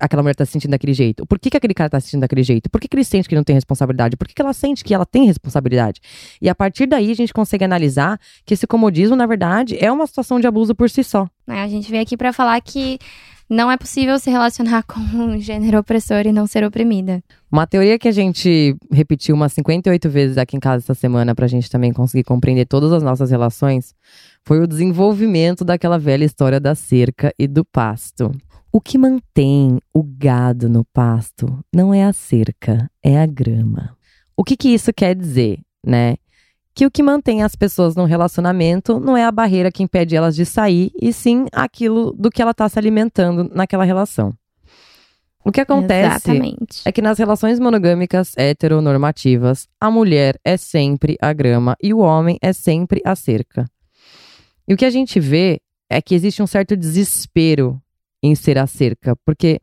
[0.00, 1.26] aquela mulher tá se sentindo daquele jeito?
[1.26, 2.70] Por que, que aquele cara tá se sentindo daquele jeito?
[2.70, 4.16] Por que, que ele sente que não tem responsabilidade?
[4.16, 6.00] Por que, que ela sente que ela tem responsabilidade?
[6.40, 10.06] E a partir daí a gente consegue analisar que esse comodismo, na verdade, é uma
[10.06, 11.28] situação de abuso por si só.
[11.48, 12.98] É, a gente veio aqui para falar que
[13.48, 17.22] não é possível se relacionar com um gênero opressor e não ser oprimida.
[17.50, 21.46] Uma teoria que a gente repetiu umas 58 vezes aqui em casa essa semana pra
[21.46, 23.94] gente também conseguir compreender todas as nossas relações
[24.44, 28.32] foi o desenvolvimento daquela velha história da cerca e do pasto.
[28.76, 33.96] O que mantém o gado no pasto não é a cerca, é a grama.
[34.36, 36.16] O que, que isso quer dizer, né?
[36.74, 40.36] Que o que mantém as pessoas no relacionamento não é a barreira que impede elas
[40.36, 44.30] de sair, e sim aquilo do que ela está se alimentando naquela relação.
[45.42, 46.82] O que acontece Exatamente.
[46.84, 52.36] é que nas relações monogâmicas heteronormativas, a mulher é sempre a grama e o homem
[52.42, 53.64] é sempre a cerca.
[54.68, 57.80] E o que a gente vê é que existe um certo desespero
[58.26, 59.60] em ser a cerca, porque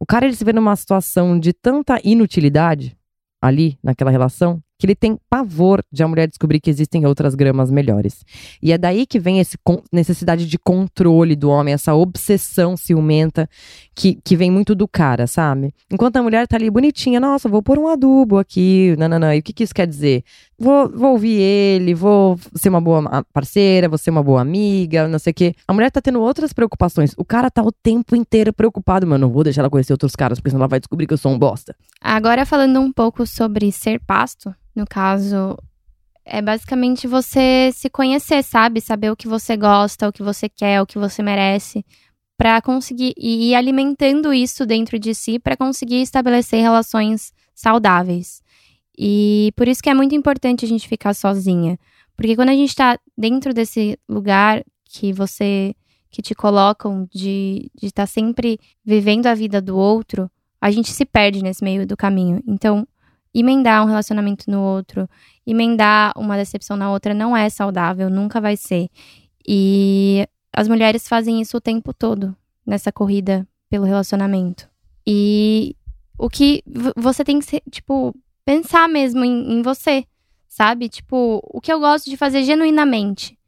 [0.00, 2.96] o cara ele se vê numa situação de tanta inutilidade
[3.40, 7.68] ali naquela relação que ele tem pavor de a mulher descobrir que existem outras gramas
[7.68, 8.24] melhores.
[8.62, 9.58] E é daí que vem essa
[9.92, 13.48] necessidade de controle do homem, essa obsessão ciumenta
[13.92, 15.74] que, que vem muito do cara, sabe?
[15.90, 19.34] Enquanto a mulher tá ali bonitinha, nossa, vou pôr um adubo aqui, nananã.
[19.34, 20.22] E o que, que isso quer dizer?
[20.60, 25.18] Vou, vou ouvir ele, vou ser uma boa parceira, vou ser uma boa amiga, não
[25.18, 25.54] sei o quê.
[25.68, 27.14] A mulher tá tendo outras preocupações.
[27.16, 30.38] O cara tá o tempo inteiro preocupado, mano, não vou deixar ela conhecer outros caras,
[30.38, 31.76] porque senão ela vai descobrir que eu sou um bosta.
[32.00, 35.56] Agora falando um pouco sobre ser pasto, no caso,
[36.24, 38.80] é basicamente você se conhecer, sabe?
[38.80, 41.84] Saber o que você gosta, o que você quer, o que você merece,
[42.36, 48.42] para conseguir e ir alimentando isso dentro de si para conseguir estabelecer relações saudáveis.
[48.98, 51.78] E por isso que é muito importante a gente ficar sozinha,
[52.16, 55.72] porque quando a gente tá dentro desse lugar que você
[56.10, 60.28] que te colocam de estar tá sempre vivendo a vida do outro,
[60.60, 62.42] a gente se perde nesse meio do caminho.
[62.46, 62.88] Então,
[63.32, 65.08] emendar um relacionamento no outro,
[65.46, 68.88] emendar uma decepção na outra não é saudável, nunca vai ser.
[69.46, 72.34] E as mulheres fazem isso o tempo todo
[72.66, 74.68] nessa corrida pelo relacionamento.
[75.06, 75.76] E
[76.18, 76.64] o que
[76.96, 78.14] você tem que, ser, tipo,
[78.48, 80.06] pensar mesmo em, em você,
[80.48, 80.88] sabe?
[80.88, 83.38] Tipo, o que eu gosto de fazer genuinamente.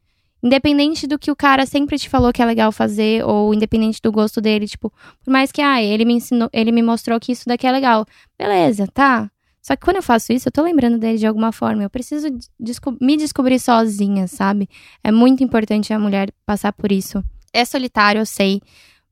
[0.42, 4.12] Independente do que o cara sempre te falou que é legal fazer, ou independente do
[4.12, 4.92] gosto dele, tipo,
[5.24, 8.04] por mais que, ah, ele me ensinou, ele me mostrou que isso daqui é legal.
[8.38, 9.30] Beleza, tá?
[9.62, 11.82] Só que quando eu faço isso, eu tô lembrando dele de alguma forma.
[11.82, 12.28] Eu preciso
[12.58, 14.68] desco me descobrir sozinha, sabe?
[15.02, 17.24] É muito importante a mulher passar por isso.
[17.54, 18.60] É solitário, eu sei.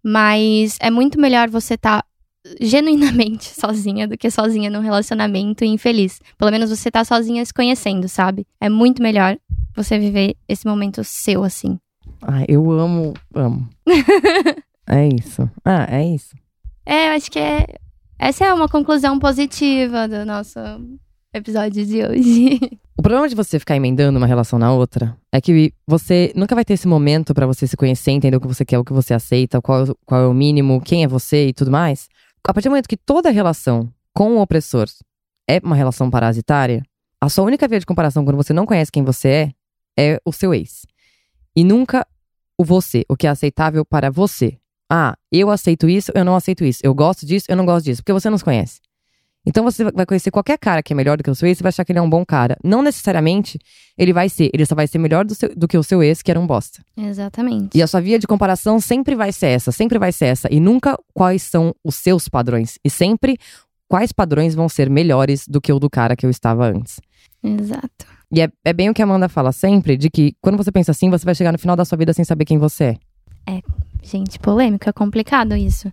[0.03, 2.08] Mas é muito melhor você estar tá
[2.61, 6.21] genuinamente sozinha do que sozinha num relacionamento infeliz.
[6.37, 8.47] Pelo menos você tá sozinha se conhecendo, sabe?
[8.61, 9.37] É muito melhor
[9.75, 11.79] você viver esse momento seu assim.
[12.23, 13.69] Ah, eu amo, amo.
[14.87, 15.49] é isso.
[15.65, 16.37] Ah, é isso.
[16.85, 17.67] É, eu acho que é
[18.19, 20.59] essa é uma conclusão positiva do nosso
[21.33, 22.61] episódio de hoje.
[22.99, 26.65] O problema de você ficar emendando uma relação na outra é que você nunca vai
[26.65, 29.15] ter esse momento para você se conhecer, entender o que você quer, o que você
[29.15, 32.09] aceita, qual, qual é o mínimo, quem é você e tudo mais.
[32.47, 34.89] A partir do momento que toda relação com o opressor
[35.49, 36.83] é uma relação parasitária,
[37.21, 39.53] a sua única via de comparação quando você não conhece quem você é
[39.99, 40.87] é o seu ex.
[41.55, 42.07] E nunca
[42.57, 44.59] o você, o que é aceitável para você.
[44.91, 46.81] Ah, eu aceito isso, eu não aceito isso.
[46.83, 48.03] Eu gosto disso, eu não gosto disso.
[48.03, 48.81] Porque você não se conhece.
[49.49, 51.63] Então você vai conhecer qualquer cara que é melhor do que o seu ex, você
[51.63, 52.55] vai achar que ele é um bom cara.
[52.63, 53.59] Não necessariamente
[53.97, 56.21] ele vai ser, ele só vai ser melhor do, seu, do que o seu ex,
[56.21, 56.85] que era um bosta.
[56.95, 57.71] Exatamente.
[57.77, 60.49] E a sua via de comparação sempre vai ser essa, sempre vai ser essa.
[60.53, 62.79] E nunca quais são os seus padrões.
[62.85, 63.39] E sempre
[63.89, 67.01] quais padrões vão ser melhores do que o do cara que eu estava antes.
[67.43, 68.07] Exato.
[68.31, 70.91] E é, é bem o que a Amanda fala sempre, de que quando você pensa
[70.91, 72.97] assim, você vai chegar no final da sua vida sem saber quem você é.
[73.51, 73.63] É,
[74.03, 75.91] gente, polêmico, é complicado isso.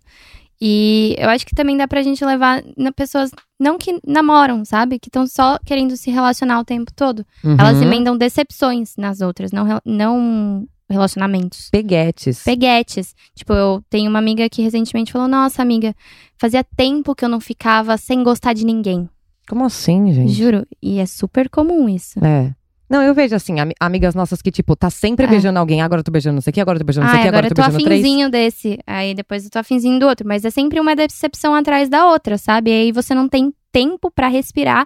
[0.62, 5.00] E eu acho que também dá pra gente levar na pessoas não que namoram, sabe?
[5.00, 7.26] Que estão só querendo se relacionar o tempo todo.
[7.44, 7.58] Uhum.
[7.60, 11.70] Elas emendam decepções nas outras, não, não relacionamentos.
[11.72, 12.44] Peguetes.
[12.44, 13.16] Peguetes.
[13.34, 15.94] Tipo, eu tenho uma amiga que recentemente falou: Nossa, amiga,
[16.38, 19.10] fazia tempo que eu não ficava sem gostar de ninguém.
[19.48, 20.32] Como assim, gente?
[20.32, 20.66] Juro.
[20.82, 22.24] E é super comum isso.
[22.24, 22.54] É.
[22.90, 25.28] Não, eu vejo assim, ami- amigas nossas que, tipo, tá sempre É.
[25.28, 25.82] beijando alguém.
[25.82, 27.20] Agora eu tô beijando não sei o que, agora eu tô beijando não sei o
[27.20, 28.02] Ai, que, agora agora eu tô beijando três.
[28.02, 28.80] afinzinho desse.
[28.86, 30.28] Aí depois eu tô afinzinho do outro.
[30.28, 32.70] Mas é sempre uma decepção atrás da outra, sabe?
[32.70, 34.86] E aí você não tem tempo pra respirar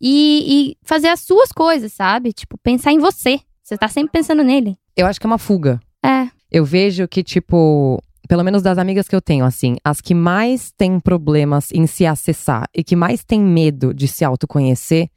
[0.00, 2.32] e, e fazer as suas coisas, sabe?
[2.32, 3.40] Tipo, pensar em você.
[3.62, 4.76] Você tá sempre pensando nele.
[4.96, 5.80] Eu acho que é uma fuga.
[6.04, 6.28] É.
[6.50, 10.70] Eu vejo que, tipo, pelo menos das amigas que eu tenho, assim, as que mais
[10.76, 15.08] têm problemas em se acessar e que mais têm medo de se autoconhecer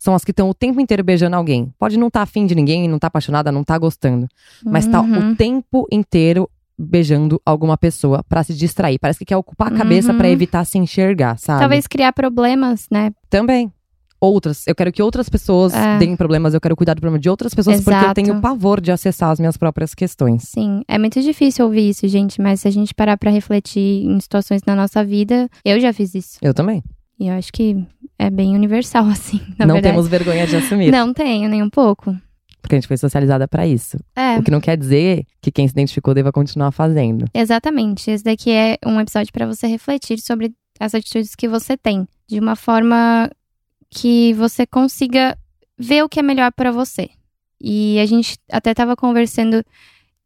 [0.00, 1.72] são as que estão o tempo inteiro beijando alguém.
[1.78, 4.26] Pode não estar tá afim de ninguém, não tá apaixonada, não tá gostando.
[4.64, 5.32] Mas tá Uhum.
[5.32, 6.48] o tempo inteiro
[6.78, 8.98] beijando alguma pessoa pra se distrair.
[8.98, 10.16] Parece que quer ocupar a cabeça Uhum.
[10.18, 11.60] pra evitar se enxergar, sabe?
[11.60, 13.10] Talvez criar problemas, né?
[13.28, 13.70] Também.
[14.18, 14.66] Outras.
[14.66, 15.98] Eu quero que outras pessoas É.
[15.98, 18.14] deem problemas, eu quero cuidar do problema de outras pessoas, porque eu Exato.
[18.14, 20.42] tenho pavor de acessar as minhas próprias questões.
[20.44, 24.18] Sim, é muito difícil ouvir isso, gente, mas se a gente parar pra refletir em
[24.20, 26.38] situações na nossa vida, eu já fiz isso.
[26.42, 26.82] Eu também.
[27.20, 27.86] E eu acho que
[28.18, 29.82] é bem universal, assim, não verdade.
[29.82, 30.90] temos vergonha de assumir.
[30.90, 32.16] Não tenho, nem um pouco.
[32.62, 33.98] Porque a gente foi socializada pra isso.
[34.16, 37.26] É, O que não quer dizer que quem se identificou deva continuar fazendo.
[37.34, 38.10] exatamente.
[38.10, 42.38] Esse daqui é um episódio pra você refletir sobre as atitudes que você tem, de
[42.40, 43.30] uma forma
[43.90, 45.36] que você consiga
[45.78, 47.10] ver o que é melhor pra você.
[47.60, 49.62] E a gente até tava conversando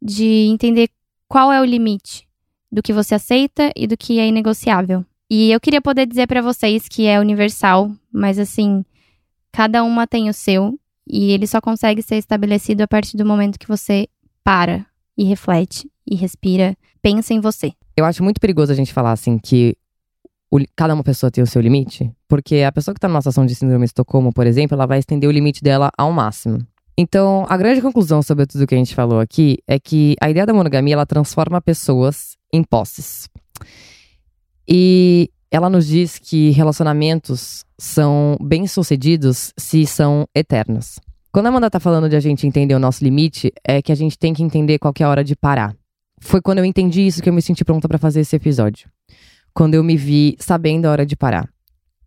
[0.01, 0.88] de entender
[1.28, 2.26] qual é o limite
[2.70, 5.05] do que você aceita e do que é inegociável.
[5.31, 8.85] E eu queria poder dizer pra vocês que é universal, mas assim,
[9.51, 13.59] cada uma tem o seu e ele só consegue ser estabelecido a partir do momento
[13.59, 14.09] que você
[14.43, 14.85] para
[15.16, 17.72] e reflete e respira, pensa em você.
[17.97, 19.77] Eu acho muito perigoso a gente falar assim que
[20.77, 23.55] cada uma pessoa tem o seu limite, porque a pessoa que tá numa situação de
[23.55, 26.59] síndrome de Estocolmo, por exemplo, ela vai estender o limite dela ao máximo.
[26.97, 30.47] Então, a grande conclusão sobre tudo que a gente falou aqui é que a ideia
[30.47, 33.29] da monogamia ela transforma pessoas em posses.
[34.69, 40.99] E ela nos diz que relacionamentos são bem-sucedidos se são eternos.
[41.33, 43.95] Quando a Amanda tá falando de a gente entender o nosso limite, é que a
[43.95, 45.75] gente tem que entender qual que é a hora de parar.
[46.21, 48.89] Foi quando eu entendi isso que eu me senti pronta pra fazer esse episódio.
[49.53, 51.49] Quando eu me vi sabendo a hora de parar.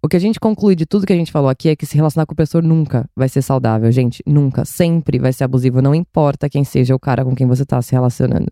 [0.01, 1.95] O que a gente conclui de tudo que a gente falou aqui é que se
[1.95, 4.23] relacionar com o professor nunca vai ser saudável, gente.
[4.25, 4.63] Nunca.
[4.63, 5.81] Sempre vai ser abusivo.
[5.81, 8.47] Não importa quem seja o cara com quem você tá se relacionando.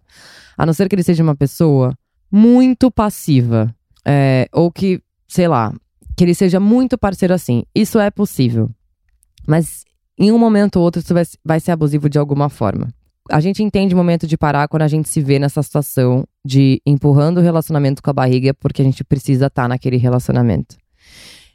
[0.58, 1.97] A não ser que ele seja uma pessoa
[2.32, 3.74] muito passiva.
[4.06, 5.74] É, ou que, sei lá,
[6.16, 7.64] que ele seja muito parceiro assim.
[7.74, 8.70] Isso é possível.
[9.47, 9.84] Mas
[10.18, 12.89] em um momento ou outro isso vai, vai ser abusivo de alguma forma.
[13.30, 16.80] A gente entende o momento de parar quando a gente se vê nessa situação de
[16.86, 20.78] empurrando o relacionamento com a barriga porque a gente precisa estar naquele relacionamento.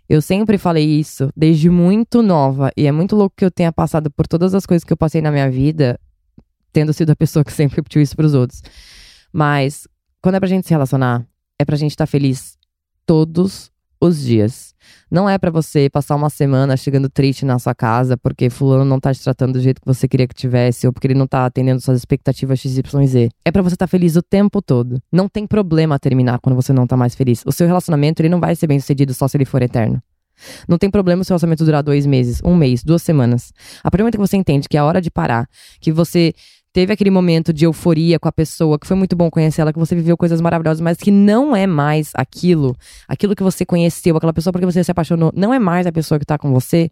[0.09, 4.11] Eu sempre falei isso desde muito nova e é muito louco que eu tenha passado
[4.11, 5.99] por todas as coisas que eu passei na minha vida,
[6.73, 8.61] tendo sido a pessoa que sempre repetiu isso pros outros.
[9.33, 9.87] Mas
[10.21, 11.25] quando é pra gente se relacionar,
[11.61, 12.57] é pra gente estar feliz
[13.05, 14.75] todos os dias.
[15.11, 18.99] Não é pra você passar uma semana chegando triste na sua casa porque fulano não
[18.99, 21.45] tá te tratando do jeito que você queria que tivesse ou porque ele não tá
[21.45, 23.29] atendendo suas expectativas XYZ.
[23.45, 25.03] É pra você estar feliz o tempo todo.
[25.13, 27.43] Não tem problema terminar quando você não tá mais feliz.
[27.45, 30.03] O seu relacionamento, ele não vai ser bem sucedido só se ele for eterno.
[30.67, 33.53] Não tem problema o seu relacionamento durar dois meses, um mês, duas semanas.
[33.85, 35.47] A do momento que você entende que é a hora de parar,
[35.79, 36.33] que você
[36.73, 39.79] teve aquele momento de euforia com a pessoa, que foi muito bom conhecer ela, que
[39.79, 42.77] você viveu coisas maravilhosas, mas que não é mais aquilo,
[43.09, 46.19] aquilo que você conheceu, aquela pessoa porque você se apaixonou, não é mais a pessoa
[46.19, 46.89] que tá com você.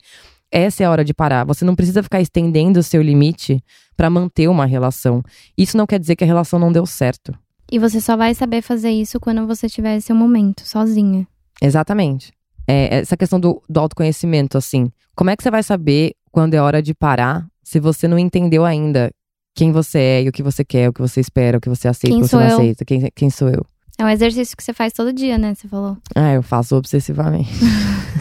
[0.51, 1.45] Essa é a hora de parar.
[1.45, 3.63] Você não precisa ficar estendendo o seu limite
[3.97, 5.23] pra manter uma relação.
[5.57, 7.35] Isso não quer dizer que a relação não deu certo.
[7.71, 11.27] E você só vai saber fazer isso quando você tiver seu momento, sozinha.
[11.61, 12.33] Exatamente.
[12.67, 14.91] É, essa questão do, do autoconhecimento, assim.
[15.15, 18.65] Como é que você vai saber quando é hora de parar se você não entendeu
[18.65, 19.11] ainda
[19.59, 21.89] quem você é e o que você quer, o que você espera, o que você
[21.89, 22.55] aceita, Quem o que você não eu?
[22.55, 22.85] aceita?
[22.85, 23.67] Quem, quem sou eu?
[23.99, 25.53] É um exercício que você faz todo dia, né?
[25.53, 25.97] Você falou.
[26.15, 27.51] Ah, eu faço obsessivamente.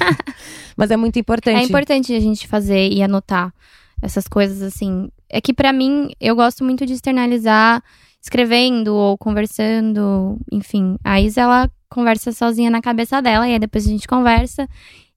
[0.76, 1.60] Mas é muito importante.
[1.60, 3.54] É importante a gente fazer e anotar
[4.02, 5.10] essas coisas assim.
[5.30, 7.84] É que pra mim, eu gosto muito de externalizar
[8.20, 10.98] escrevendo ou conversando, enfim.
[11.04, 14.68] A Isa, ela conversa sozinha na cabeça dela e aí depois a gente conversa.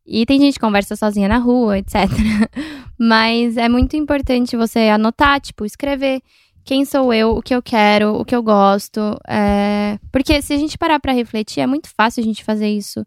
[0.06, 1.94] E tem gente que conversa sozinha na rua, etc.
[2.98, 6.20] Mas é muito importante você anotar, tipo, escrever
[6.64, 9.00] quem sou eu, o que eu quero, o que eu gosto.
[9.26, 13.04] é, Porque se a gente parar pra refletir, é muito fácil a gente fazer isso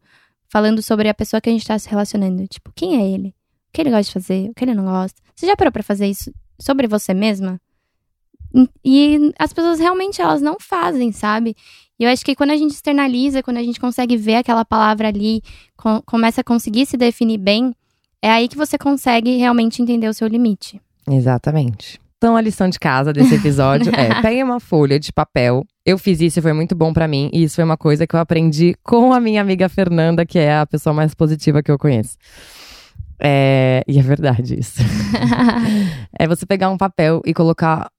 [0.50, 2.48] falando sobre a pessoa que a gente tá se relacionando.
[2.48, 3.30] Tipo, quem é ele?
[3.30, 4.50] O que ele gosta de fazer?
[4.50, 5.20] O que ele não gosta?
[5.36, 7.60] Você já parou pra fazer isso sobre você mesma?
[8.84, 11.56] E as pessoas realmente elas não fazem, sabe?
[12.00, 15.08] E eu acho que quando a gente externaliza, quando a gente consegue ver aquela palavra
[15.08, 15.42] ali,
[15.78, 17.74] com, começa a conseguir se definir bem,
[18.22, 20.82] é aí que você consegue realmente entender o seu limite.
[21.10, 22.00] Exatamente.
[22.24, 25.66] Então, a lição de casa desse episódio é: pegue uma folha de papel.
[25.86, 27.30] Eu fiz isso e foi muito bom para mim.
[27.34, 30.60] E isso foi uma coisa que eu aprendi com a minha amiga Fernanda, que é
[30.60, 32.18] a pessoa mais positiva que eu conheço.
[33.22, 34.82] É, e é verdade isso.
[36.18, 37.90] é você pegar um papel e colocar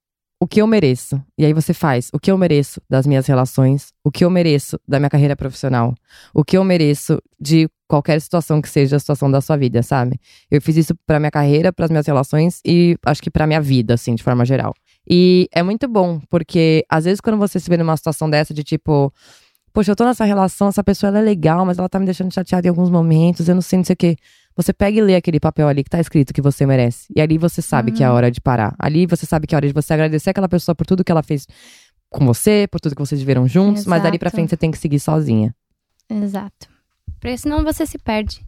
[0.45, 1.18] o que eu mereço.
[1.38, 4.78] E aí você faz o que eu mereço das minhas relações, o que eu mereço
[4.86, 5.95] da minha carreira profissional,
[6.34, 10.20] o que eu mereço de qualquer situação que seja a situação da sua vida, sabe?
[10.51, 13.61] Eu fiz isso para minha carreira, para as minhas relações e acho que para minha
[13.61, 14.74] vida, assim, de forma geral.
[15.09, 18.62] E é muito bom, porque às vezes quando você se vê numa situação dessa de
[18.62, 19.11] tipo,
[19.75, 22.33] poxa, eu tô nessa relação, essa pessoa ela é legal, mas ela tá me deixando
[22.33, 24.16] chateada em alguns momentos, eu não sei, não sei o quê.
[24.57, 27.12] Você pega e lê aquele papel ali que tá escrito que você merece.
[27.14, 27.97] E ali você sabe uhum.
[27.97, 28.72] que é a hora de parar.
[28.79, 31.11] Ali você sabe que é a hora de você agradecer aquela pessoa por tudo que
[31.11, 31.49] ela fez
[32.09, 33.91] com você, por tudo que vocês viveram juntos, Exato.
[33.91, 35.53] mas dali pra frente você tem que seguir sozinha.
[36.09, 36.68] Exato.
[37.18, 38.47] Porque senão você se perde.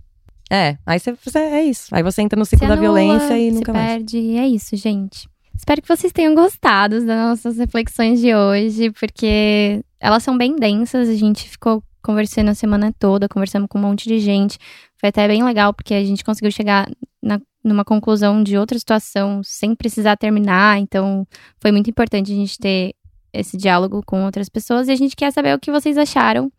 [0.49, 1.89] É, aí você, é isso.
[1.93, 3.93] Aí você entra no ciclo da violência e nunca se mais.
[3.95, 4.37] perde.
[4.37, 5.29] É isso, gente.
[5.57, 11.09] Espero que vocês tenham gostado das nossas reflexões de hoje, porque elas são bem densas.
[11.09, 14.59] A gente ficou conversando a semana toda, conversamos com um monte de gente.
[14.97, 16.89] Foi até bem legal, porque a gente conseguiu chegar
[17.23, 20.79] na, numa conclusão de outra situação sem precisar terminar.
[20.79, 21.27] Então,
[21.59, 22.95] foi muito importante a gente ter
[23.33, 24.89] esse diálogo com outras pessoas.
[24.89, 26.51] E a gente quer saber o que vocês acharam.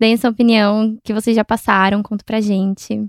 [0.00, 3.04] Deem sua opinião, que vocês já passaram, conta pra gente.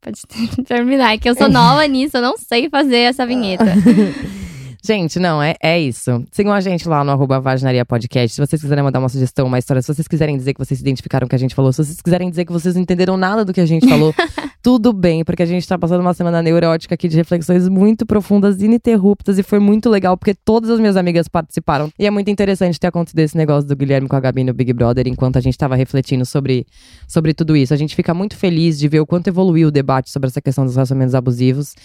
[0.00, 0.20] Pode
[0.66, 3.66] terminar, é que eu sou nova nisso, eu não sei fazer essa vinheta.
[4.84, 6.24] Gente, não, é, é isso.
[6.32, 8.34] Sigam a gente lá no arroba Vaginaria Podcast.
[8.34, 10.82] Se vocês quiserem mandar uma sugestão, uma história, se vocês quiserem dizer que vocês se
[10.82, 13.16] identificaram com o que a gente falou, se vocês quiserem dizer que vocês não entenderam
[13.16, 14.12] nada do que a gente falou,
[14.60, 18.60] tudo bem, porque a gente tá passando uma semana neurótica aqui de reflexões muito profundas,
[18.60, 21.88] ininterruptas, e foi muito legal, porque todas as minhas amigas participaram.
[21.96, 24.72] E é muito interessante ter acontecido esse negócio do Guilherme com a Gabi no Big
[24.72, 26.66] Brother, enquanto a gente tava refletindo sobre,
[27.06, 27.72] sobre tudo isso.
[27.72, 30.64] A gente fica muito feliz de ver o quanto evoluiu o debate sobre essa questão
[30.64, 31.76] dos relacionamentos abusivos.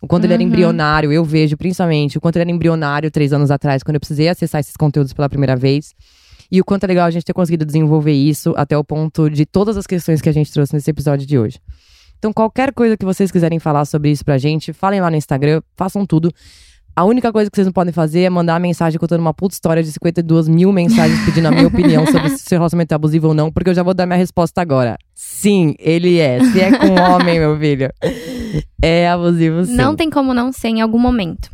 [0.00, 0.26] O quanto uhum.
[0.26, 0.48] ele era uhum.
[0.48, 4.28] embrionário, eu vejo principalmente, o quanto ele era embrionário três anos atrás, quando eu precisei
[4.28, 5.94] acessar esses conteúdos pela primeira vez.
[6.50, 9.44] E o quanto é legal a gente ter conseguido desenvolver isso até o ponto de
[9.44, 11.58] todas as questões que a gente trouxe nesse episódio de hoje.
[12.18, 15.60] Então, qualquer coisa que vocês quiserem falar sobre isso pra gente, falem lá no Instagram,
[15.76, 16.32] façam tudo.
[16.98, 19.82] A única coisa que vocês não podem fazer é mandar mensagem contando uma puta história
[19.82, 23.34] de 52 mil mensagens pedindo a minha opinião sobre se seu relacionamento é abusivo ou
[23.34, 24.96] não, porque eu já vou dar minha resposta agora.
[25.14, 26.42] Sim, ele é.
[26.42, 27.92] Se é com um homem, meu filho.
[28.80, 29.76] É abusivo sim.
[29.76, 31.50] Não tem como não ser em algum momento.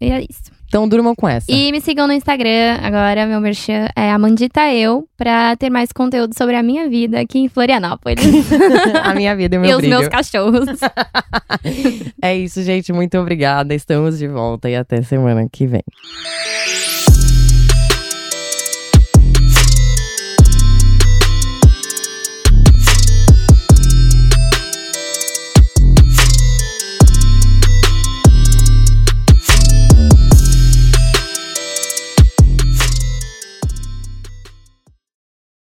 [0.00, 0.50] E é isso.
[0.70, 1.50] Então durmam com essa.
[1.50, 6.32] E me sigam no Instagram, agora meu merchan é Amandita Eu, pra ter mais conteúdo
[6.38, 8.20] sobre a minha vida aqui em Florianópolis.
[9.02, 9.94] a minha vida e meu E brilho.
[9.94, 10.68] os meus cachorros.
[12.22, 12.92] é isso, gente.
[12.92, 13.74] Muito obrigada.
[13.74, 15.82] Estamos de volta e até semana que vem.